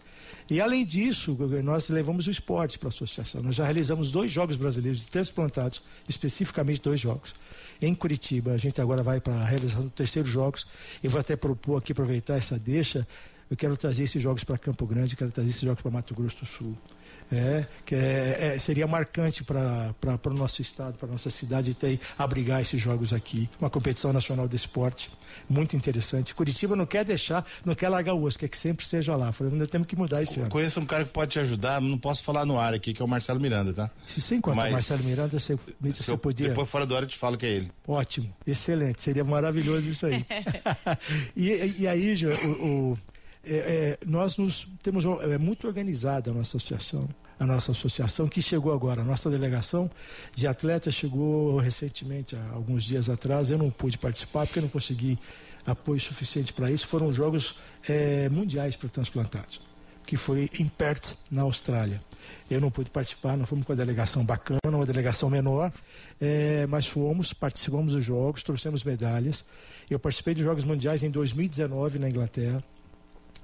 E 0.47 0.61
além 0.61 0.85
disso, 0.85 1.35
nós 1.63 1.89
levamos 1.89 2.27
o 2.27 2.31
esporte 2.31 2.77
para 2.77 2.89
a 2.89 2.89
associação. 2.89 3.41
Nós 3.41 3.55
já 3.55 3.63
realizamos 3.63 4.11
dois 4.11 4.31
jogos 4.31 4.57
brasileiros 4.57 4.99
de 4.99 5.07
transplantados, 5.07 5.81
especificamente 6.07 6.81
dois 6.81 6.99
jogos. 6.99 7.33
Em 7.81 7.95
Curitiba, 7.95 8.51
a 8.51 8.57
gente 8.57 8.79
agora 8.79 9.01
vai 9.01 9.19
para 9.19 9.33
a 9.33 9.43
realização 9.43 9.85
do 9.85 9.89
terceiro 9.89 10.29
jogos. 10.29 10.67
Eu 11.01 11.09
vou 11.09 11.19
até 11.19 11.35
propor 11.35 11.77
aqui, 11.77 11.93
aproveitar 11.93 12.37
essa 12.37 12.59
deixa, 12.59 13.07
eu 13.49 13.57
quero 13.57 13.75
trazer 13.77 14.03
esses 14.03 14.21
jogos 14.21 14.43
para 14.43 14.57
Campo 14.57 14.85
Grande, 14.85 15.15
quero 15.15 15.31
trazer 15.31 15.49
esses 15.49 15.61
jogos 15.61 15.81
para 15.81 15.91
Mato 15.91 16.13
Grosso 16.13 16.37
do 16.41 16.45
Sul 16.45 16.77
é, 17.31 17.65
que 17.85 17.93
é, 17.93 18.53
é, 18.55 18.59
seria 18.59 18.87
marcante 18.87 19.43
para 19.43 19.93
o 20.25 20.29
nosso 20.33 20.61
estado, 20.61 20.97
para 20.97 21.07
a 21.07 21.11
nossa 21.11 21.29
cidade 21.29 21.73
ter, 21.73 21.99
abrigar 22.17 22.61
esses 22.61 22.79
jogos 22.79 23.11
aqui. 23.13 23.49
Uma 23.59 23.69
competição 23.69 24.13
nacional 24.13 24.47
de 24.47 24.55
esporte 24.55 25.09
muito 25.49 25.75
interessante. 25.75 26.33
Curitiba 26.33 26.75
não 26.75 26.85
quer 26.85 27.03
deixar, 27.03 27.45
não 27.65 27.75
quer 27.75 27.89
largar 27.89 28.13
o 28.13 28.23
osso, 28.23 28.39
quer 28.39 28.47
que 28.47 28.57
sempre 28.57 28.85
seja 28.85 29.15
lá. 29.15 29.31
Falei, 29.31 29.53
nós 29.53 29.67
temos 29.67 29.87
que 29.87 29.95
mudar 29.95 30.21
esse 30.21 30.39
ano. 30.39 30.49
Conheço 30.49 30.79
um 30.79 30.85
cara 30.85 31.03
que 31.03 31.11
pode 31.11 31.31
te 31.31 31.39
ajudar, 31.39 31.81
não 31.81 31.97
posso 31.97 32.23
falar 32.23 32.45
no 32.45 32.57
ar 32.57 32.73
aqui, 32.73 32.93
que 32.93 33.01
é 33.01 33.05
o 33.05 33.07
Marcelo 33.07 33.39
Miranda, 33.39 33.73
tá? 33.73 33.91
Se 34.05 34.21
você 34.21 34.35
encontra 34.35 34.69
o 34.69 34.71
Marcelo 34.71 35.03
Miranda, 35.03 35.39
você, 35.39 35.59
você 35.81 36.11
eu, 36.11 36.17
podia. 36.17 36.49
Depois 36.49 36.69
fora 36.69 36.85
do 36.85 36.95
ar 36.95 37.03
eu 37.03 37.07
te 37.07 37.17
falo 37.17 37.37
que 37.37 37.45
é 37.45 37.49
ele. 37.49 37.71
Ótimo, 37.85 38.33
excelente, 38.45 39.01
seria 39.01 39.23
maravilhoso 39.23 39.89
isso 39.89 40.05
aí. 40.05 40.25
e, 41.35 41.75
e, 41.79 41.87
aí, 41.87 42.15
o, 42.25 42.91
o 42.93 42.97
é, 43.47 43.55
é, 43.55 43.97
nós 44.05 44.37
nos, 44.37 44.67
temos 44.81 45.05
é 45.05 45.37
muito 45.37 45.67
organizada 45.67 46.31
a 46.31 46.33
nossa 46.33 46.57
associação 46.57 47.07
a 47.39 47.45
nossa 47.45 47.71
associação, 47.71 48.27
que 48.27 48.41
chegou 48.41 48.73
agora. 48.73 49.01
A 49.01 49.03
nossa 49.03 49.29
delegação 49.29 49.89
de 50.33 50.47
atletas 50.47 50.95
chegou 50.95 51.57
recentemente, 51.57 52.35
há 52.35 52.49
alguns 52.53 52.83
dias 52.83 53.09
atrás. 53.09 53.51
Eu 53.51 53.57
não 53.57 53.69
pude 53.69 53.97
participar 53.97 54.45
porque 54.47 54.59
não 54.59 54.67
consegui 54.67 55.19
apoio 55.65 55.99
suficiente 55.99 56.51
para 56.51 56.71
isso. 56.71 56.87
Foram 56.87 57.13
jogos 57.13 57.59
é, 57.87 58.29
mundiais 58.29 58.75
para 58.75 58.89
transplantados, 58.89 59.61
que 60.05 60.17
foi 60.17 60.49
em 60.59 60.67
Perth, 60.67 61.15
na 61.29 61.43
Austrália. 61.43 62.01
Eu 62.49 62.59
não 62.59 62.71
pude 62.71 62.89
participar, 62.89 63.37
nós 63.37 63.47
fomos 63.47 63.65
com 63.65 63.73
a 63.73 63.75
delegação 63.75 64.25
bacana, 64.25 64.59
uma 64.65 64.85
delegação 64.85 65.29
menor, 65.29 65.71
é, 66.19 66.65
mas 66.67 66.87
fomos, 66.87 67.33
participamos 67.33 67.93
dos 67.93 68.03
jogos, 68.03 68.41
trouxemos 68.41 68.83
medalhas. 68.83 69.45
Eu 69.89 69.99
participei 69.99 70.33
de 70.33 70.43
Jogos 70.43 70.63
Mundiais 70.63 71.03
em 71.03 71.09
2019 71.09 71.99
na 71.99 72.09
Inglaterra. 72.09 72.63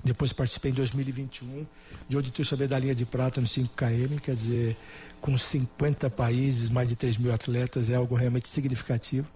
Depois 0.04 0.34
participei 0.34 0.72
em 0.72 0.74
2021, 0.74 1.66
de 2.10 2.18
onde 2.18 2.30
trouxe 2.30 2.54
a 2.54 2.58
medalhinha 2.58 2.94
de 2.94 3.06
prata 3.06 3.40
no 3.40 3.48
5KM, 3.48 4.20
quer 4.20 4.36
dizer, 4.36 4.76
com 5.22 5.38
50 5.38 6.10
países, 6.10 6.70
mais 6.70 6.90
de 6.90 6.96
3 6.96 7.18
mil 7.18 7.34
atletas, 7.34 7.90
é 7.90 7.96
algo 7.96 8.14
realmente 8.14 8.50
significativo. 8.50 9.28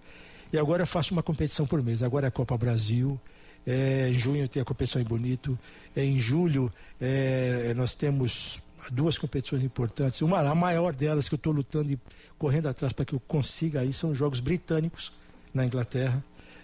E 0.52 0.58
agora 0.58 0.82
eu 0.82 0.86
faço 0.86 1.12
uma 1.14 1.22
competição 1.22 1.66
por 1.66 1.82
mês. 1.82 2.02
Agora 2.02 2.26
é 2.26 2.28
a 2.28 2.30
Copa 2.30 2.56
Brasil, 2.58 3.18
é, 3.66 4.08
em 4.10 4.18
junho 4.18 4.48
tem 4.48 4.60
a 4.60 4.64
competição 4.64 5.00
em 5.00 5.04
Bonito, 5.04 5.58
é, 5.96 6.04
em 6.04 6.18
julho 6.18 6.72
é, 7.00 7.72
nós 7.74 7.94
temos 7.94 8.62
duas 8.90 9.18
competições 9.18 9.62
importantes. 9.62 10.22
Uma, 10.22 10.40
a 10.40 10.54
maior 10.54 10.94
delas 10.94 11.28
que 11.28 11.34
eu 11.34 11.38
estou 11.38 11.52
lutando 11.52 11.92
e 11.92 11.98
correndo 12.38 12.68
atrás 12.68 12.92
para 12.92 13.04
que 13.04 13.14
eu 13.14 13.20
consiga 13.20 13.80
aí 13.80 13.92
são 13.92 14.10
os 14.10 14.18
Jogos 14.18 14.40
Britânicos 14.40 15.12
na 15.52 15.66
Inglaterra, 15.66 16.22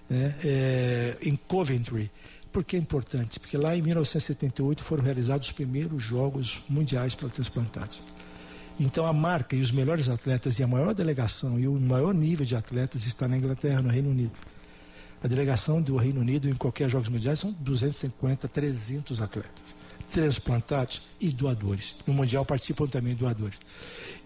né, 0.08 0.34
é, 0.44 1.16
em 1.22 1.36
Coventry. 1.36 2.10
Por 2.54 2.62
que 2.62 2.76
é 2.76 2.78
importante? 2.78 3.40
Porque 3.40 3.56
lá 3.56 3.76
em 3.76 3.82
1978 3.82 4.84
foram 4.84 5.02
realizados 5.02 5.48
os 5.48 5.52
primeiros 5.52 6.00
Jogos 6.00 6.62
Mundiais 6.68 7.12
para 7.12 7.28
transplantados. 7.28 8.00
Então 8.78 9.04
a 9.04 9.12
marca 9.12 9.56
e 9.56 9.60
os 9.60 9.72
melhores 9.72 10.08
atletas 10.08 10.60
e 10.60 10.62
a 10.62 10.66
maior 10.68 10.94
delegação 10.94 11.58
e 11.58 11.66
o 11.66 11.72
maior 11.72 12.14
nível 12.14 12.46
de 12.46 12.54
atletas 12.54 13.08
está 13.08 13.26
na 13.26 13.36
Inglaterra, 13.36 13.82
no 13.82 13.88
Reino 13.88 14.08
Unido. 14.08 14.30
A 15.20 15.26
delegação 15.26 15.82
do 15.82 15.96
Reino 15.96 16.20
Unido 16.20 16.48
em 16.48 16.54
qualquer 16.54 16.88
Jogos 16.88 17.08
Mundiais 17.08 17.40
são 17.40 17.50
250, 17.50 18.46
300 18.46 19.20
atletas 19.20 19.74
transplantados 20.12 21.02
e 21.20 21.30
doadores. 21.30 21.96
No 22.06 22.14
Mundial 22.14 22.44
participam 22.44 22.86
também 22.86 23.16
doadores. 23.16 23.58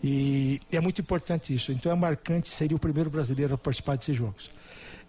E 0.04 0.60
é 0.70 0.80
muito 0.80 1.00
importante 1.00 1.54
isso. 1.54 1.72
Então 1.72 1.90
é 1.90 1.94
marcante, 1.94 2.50
seria 2.50 2.76
o 2.76 2.80
primeiro 2.80 3.08
brasileiro 3.08 3.54
a 3.54 3.58
participar 3.58 3.96
desses 3.96 4.14
Jogos. 4.14 4.50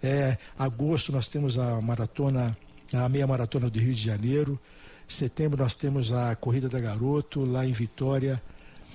É, 0.01 0.37
agosto 0.57 1.11
nós 1.11 1.27
temos 1.27 1.59
a 1.59 1.81
maratona 1.81 2.57
a 2.93 3.07
meia 3.09 3.27
maratona 3.27 3.69
do 3.69 3.79
Rio 3.79 3.93
de 3.93 4.01
Janeiro. 4.01 4.59
Setembro 5.07 5.61
nós 5.61 5.75
temos 5.75 6.11
a 6.11 6.35
Corrida 6.35 6.69
da 6.69 6.79
Garoto, 6.79 7.43
lá 7.43 7.65
em 7.65 7.71
Vitória. 7.71 8.41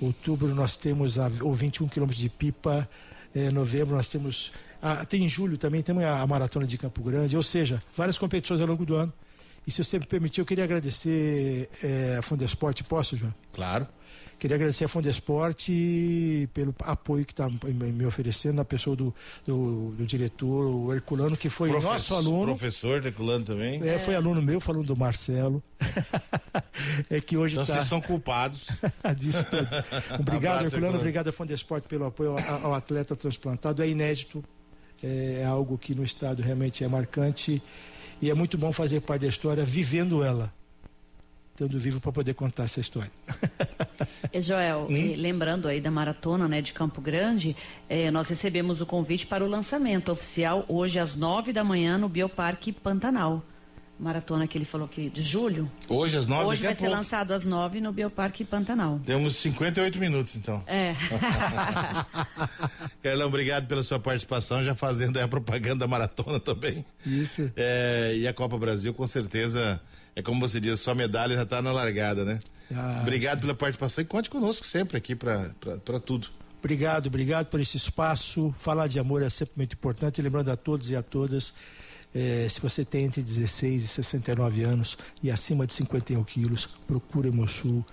Outubro 0.01 0.53
nós 0.53 0.77
temos 0.77 1.17
a, 1.17 1.29
o 1.41 1.53
21 1.53 1.87
quilômetros 1.87 2.21
de 2.21 2.29
Pipa. 2.29 2.87
É, 3.33 3.51
novembro 3.51 3.95
nós 3.95 4.07
temos. 4.07 4.51
A, 4.81 5.05
tem 5.05 5.23
em 5.23 5.29
julho 5.29 5.57
também, 5.57 5.81
temos 5.81 6.03
a, 6.03 6.21
a 6.21 6.27
Maratona 6.27 6.65
de 6.65 6.77
Campo 6.77 7.01
Grande. 7.01 7.35
Ou 7.35 7.43
seja, 7.43 7.81
várias 7.95 8.17
competições 8.17 8.61
ao 8.61 8.67
longo 8.67 8.85
do 8.85 8.95
ano. 8.95 9.11
E 9.67 9.71
se 9.71 9.83
você 9.83 9.97
me 9.97 10.05
permitir, 10.05 10.41
eu 10.41 10.45
queria 10.45 10.63
agradecer 10.63 11.69
é, 11.83 12.17
a 12.19 12.21
Fundesporte. 12.21 12.83
Posso, 12.83 13.17
João? 13.17 13.33
Claro. 13.51 13.87
Queria 14.37 14.55
agradecer 14.55 14.83
a 14.83 14.87
Fundesporte 14.87 16.49
pelo 16.53 16.75
apoio 16.83 17.25
que 17.25 17.31
está 17.31 17.49
me 17.49 18.05
oferecendo, 18.05 18.59
a 18.59 18.65
pessoa 18.65 18.95
do, 18.95 19.15
do, 19.45 19.91
do, 19.91 20.05
diretor, 20.05 20.65
o 20.65 20.93
Herculano, 20.93 21.37
que 21.37 21.49
foi 21.49 21.69
Professor, 21.69 21.93
nosso 21.93 22.15
aluno. 22.15 22.45
Professor 22.47 23.05
Herculano 23.05 23.45
também. 23.45 23.81
É, 23.87 23.97
foi 23.97 24.13
aluno 24.13 24.41
meu, 24.41 24.59
falando 24.59 24.85
do 24.85 24.95
Marcelo. 24.95 25.63
é 27.09 27.21
que 27.21 27.37
hoje 27.37 27.55
então 27.55 27.65
tá... 27.65 27.75
vocês 27.75 27.85
são 27.87 28.01
culpados. 28.01 28.67
disso 29.17 29.43
tudo. 29.45 29.67
Obrigado, 30.19 30.63
Herculano, 30.63 30.65
Herculano. 30.65 30.97
Obrigado 30.97 31.27
a 31.29 31.31
Fundesporte 31.31 31.87
pelo 31.87 32.05
apoio 32.05 32.37
ao, 32.37 32.65
ao 32.65 32.73
atleta 32.73 33.15
transplantado. 33.15 33.81
É 33.81 33.87
inédito, 33.87 34.43
é 35.01 35.45
algo 35.45 35.77
que 35.77 35.95
no 35.95 36.03
estado 36.03 36.41
realmente 36.41 36.83
é 36.83 36.87
marcante 36.87 37.61
e 38.21 38.29
é 38.29 38.33
muito 38.33 38.57
bom 38.57 38.73
fazer 38.73 39.01
parte 39.01 39.21
da 39.21 39.27
história 39.27 39.63
vivendo 39.63 40.23
ela 40.23 40.53
estando 41.55 41.79
vivo 41.79 42.01
para 42.01 42.11
poder 42.11 42.33
contar 42.33 42.65
essa 42.65 42.81
história. 42.81 43.11
E 44.31 44.41
Joel, 44.41 44.87
hum? 44.89 45.13
lembrando 45.15 45.69
aí 45.69 45.79
da 45.79 45.89
maratona 45.89 46.47
né, 46.49 46.61
de 46.61 46.73
Campo 46.73 46.99
Grande, 46.99 47.55
eh, 47.89 48.11
nós 48.11 48.27
recebemos 48.27 48.81
o 48.81 48.85
convite 48.85 49.25
para 49.25 49.45
o 49.45 49.47
lançamento 49.47 50.11
oficial 50.11 50.65
hoje 50.67 50.99
às 50.99 51.15
nove 51.15 51.53
da 51.53 51.63
manhã 51.63 51.97
no 51.97 52.09
Bioparque 52.09 52.73
Pantanal. 52.73 53.41
Maratona 53.97 54.45
que 54.45 54.57
ele 54.57 54.65
falou 54.65 54.89
que 54.89 55.09
de 55.09 55.21
julho. 55.21 55.71
Hoje 55.87 56.17
às 56.17 56.27
nove 56.27 56.43
Hoje 56.43 56.63
vai 56.63 56.75
ser 56.75 56.89
lançado 56.89 57.31
às 57.31 57.45
nove 57.45 57.79
no 57.79 57.93
Bioparque 57.93 58.43
Pantanal. 58.43 58.99
Temos 59.05 59.37
58 59.37 59.97
minutos 59.97 60.35
então. 60.35 60.61
É. 60.67 60.93
Carlão, 63.01 63.27
obrigado 63.27 63.67
pela 63.67 63.81
sua 63.83 63.97
participação, 63.97 64.61
já 64.61 64.75
fazendo 64.75 65.17
a 65.17 65.27
propaganda 65.29 65.85
da 65.85 65.87
maratona 65.87 66.41
também. 66.41 66.83
Isso. 67.05 67.49
É, 67.55 68.13
e 68.17 68.27
a 68.27 68.33
Copa 68.33 68.57
Brasil, 68.57 68.93
com 68.93 69.07
certeza 69.07 69.79
é 70.15 70.21
como 70.21 70.39
você 70.39 70.59
diz, 70.59 70.79
sua 70.79 70.95
medalha 70.95 71.35
já 71.35 71.43
está 71.43 71.61
na 71.61 71.71
largada, 71.71 72.23
né? 72.23 72.39
Ah, 72.73 72.99
obrigado 73.01 73.41
pela 73.41 73.53
participação 73.53 74.01
e 74.01 74.05
conte 74.05 74.29
conosco 74.29 74.65
sempre 74.65 74.97
aqui 74.97 75.13
para 75.15 75.51
tudo. 76.03 76.29
Obrigado, 76.59 77.07
obrigado 77.07 77.47
por 77.47 77.59
esse 77.59 77.77
espaço. 77.77 78.53
Falar 78.57 78.87
de 78.87 78.97
amor 78.97 79.21
é 79.21 79.29
sempre 79.29 79.53
muito 79.57 79.73
importante. 79.73 80.21
Lembrando 80.21 80.49
a 80.49 80.55
todos 80.55 80.89
e 80.89 80.95
a 80.95 81.03
todas, 81.03 81.53
eh, 82.13 82.47
se 82.49 82.59
você 82.59 82.83
tem 82.83 83.05
entre 83.05 83.21
16 83.21 83.83
e 83.83 83.87
69 83.87 84.63
anos 84.63 84.97
e 85.21 85.29
acima 85.29 85.67
de 85.67 85.73
51 85.73 86.23
quilos, 86.23 86.65
procure 86.87 87.27
Hemosul, 87.27 87.85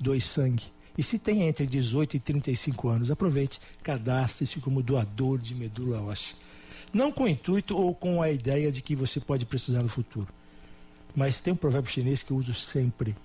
doe 0.00 0.20
sangue. 0.20 0.64
E 0.98 1.02
se 1.02 1.18
tem 1.18 1.42
entre 1.42 1.66
18 1.66 2.16
e 2.16 2.20
35 2.20 2.88
anos, 2.88 3.10
aproveite, 3.10 3.60
cadastre-se 3.82 4.60
como 4.60 4.82
doador 4.82 5.38
de 5.38 5.54
medula 5.54 6.00
óssea. 6.00 6.36
Não 6.92 7.12
com 7.12 7.24
o 7.24 7.28
intuito 7.28 7.76
ou 7.76 7.94
com 7.94 8.22
a 8.22 8.30
ideia 8.30 8.72
de 8.72 8.80
que 8.80 8.96
você 8.96 9.20
pode 9.20 9.44
precisar 9.44 9.82
no 9.82 9.88
futuro. 9.88 10.28
Mas 11.16 11.40
tem 11.40 11.54
um 11.54 11.56
provérbio 11.56 11.90
chinês 11.90 12.22
que 12.22 12.30
eu 12.30 12.36
uso 12.36 12.52
sempre. 12.54 13.16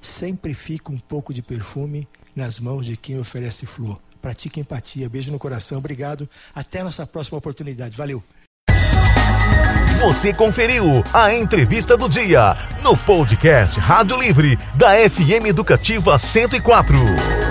Sempre 0.00 0.52
fica 0.52 0.92
um 0.92 0.98
pouco 0.98 1.32
de 1.32 1.40
perfume 1.40 2.06
nas 2.36 2.60
mãos 2.60 2.84
de 2.84 2.96
quem 2.96 3.18
oferece 3.18 3.64
flor. 3.64 3.98
Pratique 4.20 4.60
empatia. 4.60 5.08
Beijo 5.08 5.32
no 5.32 5.38
coração. 5.38 5.78
Obrigado. 5.78 6.28
Até 6.54 6.80
a 6.80 6.84
nossa 6.84 7.06
próxima 7.06 7.38
oportunidade. 7.38 7.96
Valeu. 7.96 8.22
Você 10.00 10.32
conferiu 10.32 10.84
a 11.14 11.32
entrevista 11.32 11.96
do 11.96 12.08
dia 12.08 12.56
no 12.82 12.96
podcast 12.96 13.78
Rádio 13.78 14.20
Livre 14.20 14.58
da 14.74 14.90
FM 15.08 15.46
Educativa 15.46 16.18
104. 16.18 17.41